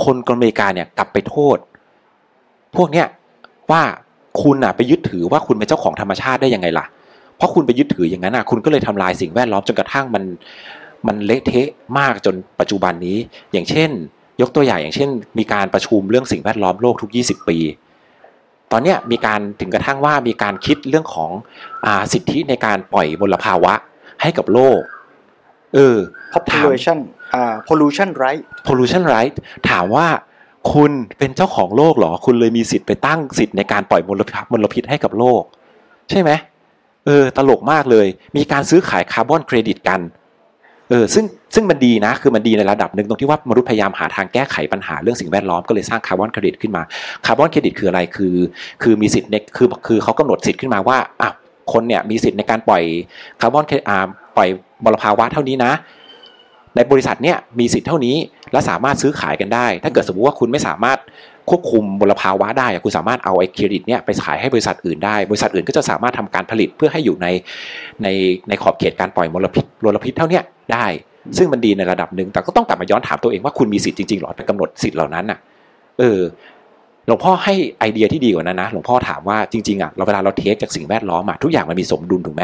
[0.05, 1.59] คนอเมริกาเนี่ยกลับไปโทษ
[2.77, 3.07] พวกเนี้ย
[3.71, 3.83] ว่า
[4.43, 6.87] คุณอะไปยึดถือว่าคุณเป็นเจ้าของธรรมชาติได้ยังไงล่ะ
[7.37, 10.24] เพราะคุณไปยึดถืออย่างนั้นอะคุณก็เลยทำลายสิ่งแวดล้อมจนกระทั่งมัน
[11.07, 11.68] มันเละเทะ
[11.99, 13.18] มากจนปัจจุบันนี้
[13.53, 13.91] อย่างเช่น
[14.41, 17.59] ยกตัวอย่างอย่างเช่น มีการประชุมเรื่องสิ่งแวดล้อมโลกทุก 20 ปี
[18.72, 21.30] ตอนเนี้ยมีการถึงกระทั่งว่ามีการคิดเรื่องของ
[21.87, 23.72] อ่าสิทธิในการปล่อยมลภาวะ
[24.22, 24.80] ให้กับโลก
[25.74, 25.97] เออ
[26.34, 26.99] population
[27.34, 29.34] อ่า pollution right pollution right
[29.70, 30.07] ถามว่า
[30.73, 35.43] คุณเป็นเจ้าของโลกเหรอ คุณเลยมีสิทธิ์ไปตั้งสิทธิ์ในการปล่อยมลพิษมลพิษให้กับโลก
[36.11, 36.31] ใช่ไหม
[37.07, 38.07] เออตลกมากเลย
[38.37, 40.01] มีการซื้อขายคาร์บอนเครดิตกัน
[40.91, 46.83] เออซึ่งซึ่งมันดีนะ คือมันดีในระดับหนึ่งตรงที่ว่ามนุษย์พยายามหาทางแก้ไขปัญหาเรื่องสิ่งแวดล้อมก็เลยสร้างคาร์บอนเครดิตขึ้นมา
[47.27, 48.35] คาร์บอนเครดิตคืออะไรคือ
[48.83, 51.31] คือมีสิทธิ์ในคือคือเขากำหนดสิทธิ์ขึ้นมาว่าอะ
[51.73, 52.83] คนเนี่ยมีสิทธิ์ในการปล่อย
[53.41, 53.99] คาร์บอนอ่า
[54.37, 54.49] ปล่อย
[54.85, 55.73] มลภาวะเท่านี้นะ
[56.77, 58.16] ในบริษัทเนี่ยมีสิทธิ์เท่านี้
[58.53, 60.99] และสามารถซื้อขายกันได้ ถ้าเกิดสมมติว่าคุณไม่สามารถ
[61.51, 67.27] ควบคุมมลภาวะได้คุณสามารถเอาไอ้เครดิตเนี่ยไปขายให้บริษัทอื่นได้ บริษัทอื่นก็จะสามารถทำการผลิตเพื่อให้อยู่ใน
[68.03, 68.09] ใน
[68.49, 70.41] ในขอบเขตการปล่อยมลพิษมลพิษเท่านี้
[70.72, 70.87] ได้
[71.39, 75.39] ซึ่งมันดีในระดับหนึ่งแต่ก็ต้องกลับมาย้อนถามตัวเองว่าคุณมีสิทธิ์จริงๆหรอไปกำหนดสิทธิ์เหล่านั้นอะ
[75.99, 76.20] เออ
[77.07, 82.43] หลวงพ่อให้ไอเดียที่ดีกว่านั้นนะหลวงพ่อถามว่าจริงๆอะเราเวลาเราเทคจากสิ่งแวดล้อมอะทุกอย่างมันมีสมดุลถูกไหม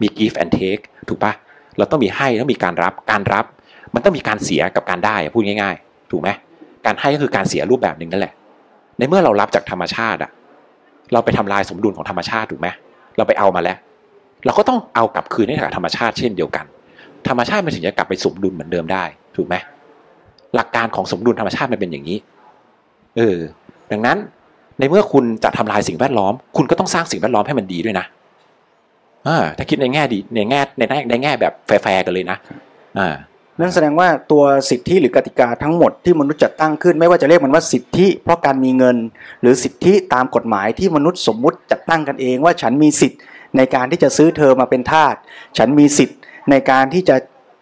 [0.00, 1.32] มี give and take ถูกปะ
[1.78, 3.44] เราต้องมีให้แล้วมีการรับการรับ
[3.94, 6.28] มันต้องมีการเสียกับการได้พูดง่าย ๆ ถูกไหม
[6.86, 8.32] การให้ก็คือการเสียรูปแบบหนึ่งนั่นแหละ
[8.98, 10.30] ในเมื่อเรารับจากธรรมชาติอะ
[11.12, 12.68] เราไปทำลายสมดุลของธรรมชาติถูกไหม
[13.16, 13.76] เราไปเอามาแล้ว
[14.44, 16.64] เราก็ต้องเอากลับคืนให้กับธรรมชาติเช่นเดียวกัน
[17.28, 19.04] ธรรมชาติมันถึงจะกลับไปสมดุลเหมือนเดิมได้
[19.36, 19.54] ถูกไหม
[20.54, 22.18] หลักการของสมดุลธรรมชาติมันเป็นอย่างนี้
[23.16, 23.36] เออ
[23.92, 24.18] ดังนั้น
[24.78, 28.06] ในเมื่อคุณจะทำลายสิ่งแวดล้อม คุณก็ต้องสร้างสิ่งแวดล้อมให้มันดีด้วยนะ
[29.26, 32.38] อ่าถ้าคิดในแง่ดีในแง่ในแง่ในแง่แบบแฟร์ๆกันเลยนะ
[32.98, 33.08] อ่า
[33.60, 38.96] นั่นแสดงว่าตัวสิทธิหรือกติกาทั้งหมดที่มนุษย์จัดตั้งขึ้น ไม่ว่าจะเรียกมันว่าสิทธิ เพราะการมีเงิน
[39.40, 43.20] หรือสิทธิตามกฎหมายที่มนุษย์สมมุติจัดตั้งกันเองว่าฉันมีสิทธิ์
[43.56, 45.14] ในการที่จะซื้อเธอมาเป็นทาส
[45.58, 46.18] ฉันมีสิทธิ์
[46.50, 47.16] ในการที่จะ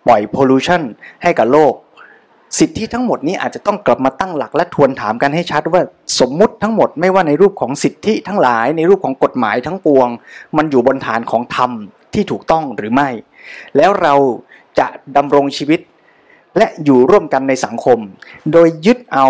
[0.07, 0.83] ปล่อย pollution
[1.23, 1.73] ให้กับโลก
[2.59, 5.83] สิทธิทั้งหมดนี้อาจจะต้องกลับมาตั้งหลักและทวนถามกันให้ชัดว่า
[6.21, 10.09] สมมุติทั้งหมดไม่ว่าในรูปของสิทธิทั้งหลายในรูปของกฎหมายทั้งปวง
[10.57, 11.71] มันอยู่บนฐานของธรรม
[12.15, 13.09] ที่ถูกต้องหรือไม่
[13.77, 14.15] แล้วเรา
[14.79, 14.87] จะ
[15.17, 15.81] ดำรงชีวิต
[16.59, 17.99] และอยู่ร่วมกันในสังคม
[18.53, 19.27] โดยยึดเอา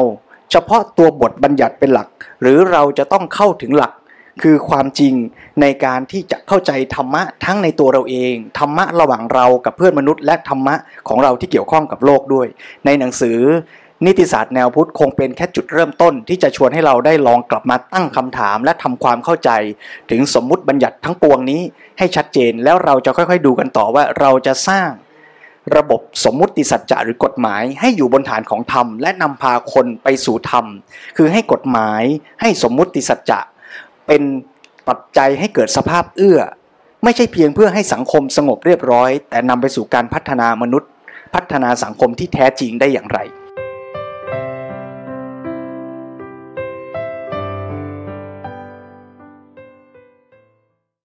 [0.50, 2.08] เฉพาะตัวบทบัญญัติเป็นหลัก
[2.42, 3.92] หรือเราจะต้องเข้าถึงหลัก
[4.42, 5.14] คือความจริง
[5.60, 10.74] ในการที่จะเข้าใจธรรมะทั้งในตัวเราเองธรรมะระหว่างเรากับเพื่อนมนุษย์ และธรรมะ
[11.08, 12.46] ของเราที่เกี่ยวข้องกับโลกด้วย
[12.84, 13.38] ในหนังสือ
[14.06, 19.50] นิติศาสตร์แนวพุทธคงเป็นแค่จุดเริ่มต้น ที่จะชวนให้เราได้ลองกลับมาตั้งคำถาม และทำความเข้าใจ
[20.10, 21.60] ถึงสมมุติบัญญัติทั้งปวงนี้
[21.98, 24.90] ให้ชัดเจนแล้วเราจะค่อยๆ ดูกันต่อว่าเราจะสร้าง
[25.76, 30.64] ระบบสมมุติสัจจะหรือกฎหมาย ให้อยู่บนฐานของธรรม และนำพาคนไปสู่ธรรม
[31.16, 32.02] คือให้กฎหมาย
[32.40, 33.40] ให้สมมุติสัจจะ
[34.06, 34.22] เป็น
[34.88, 36.40] ปัจจัยให้เกิดสภาพเอื้อ
[37.04, 40.90] ไม่ใช่เพียงเพื่อให้สังคมสงบเรียบร้อย แต่นำไปสู่การพัฒนามนุษย์
[41.34, 43.18] พัฒนาสังคมที่แท้จริงได้อย่างไร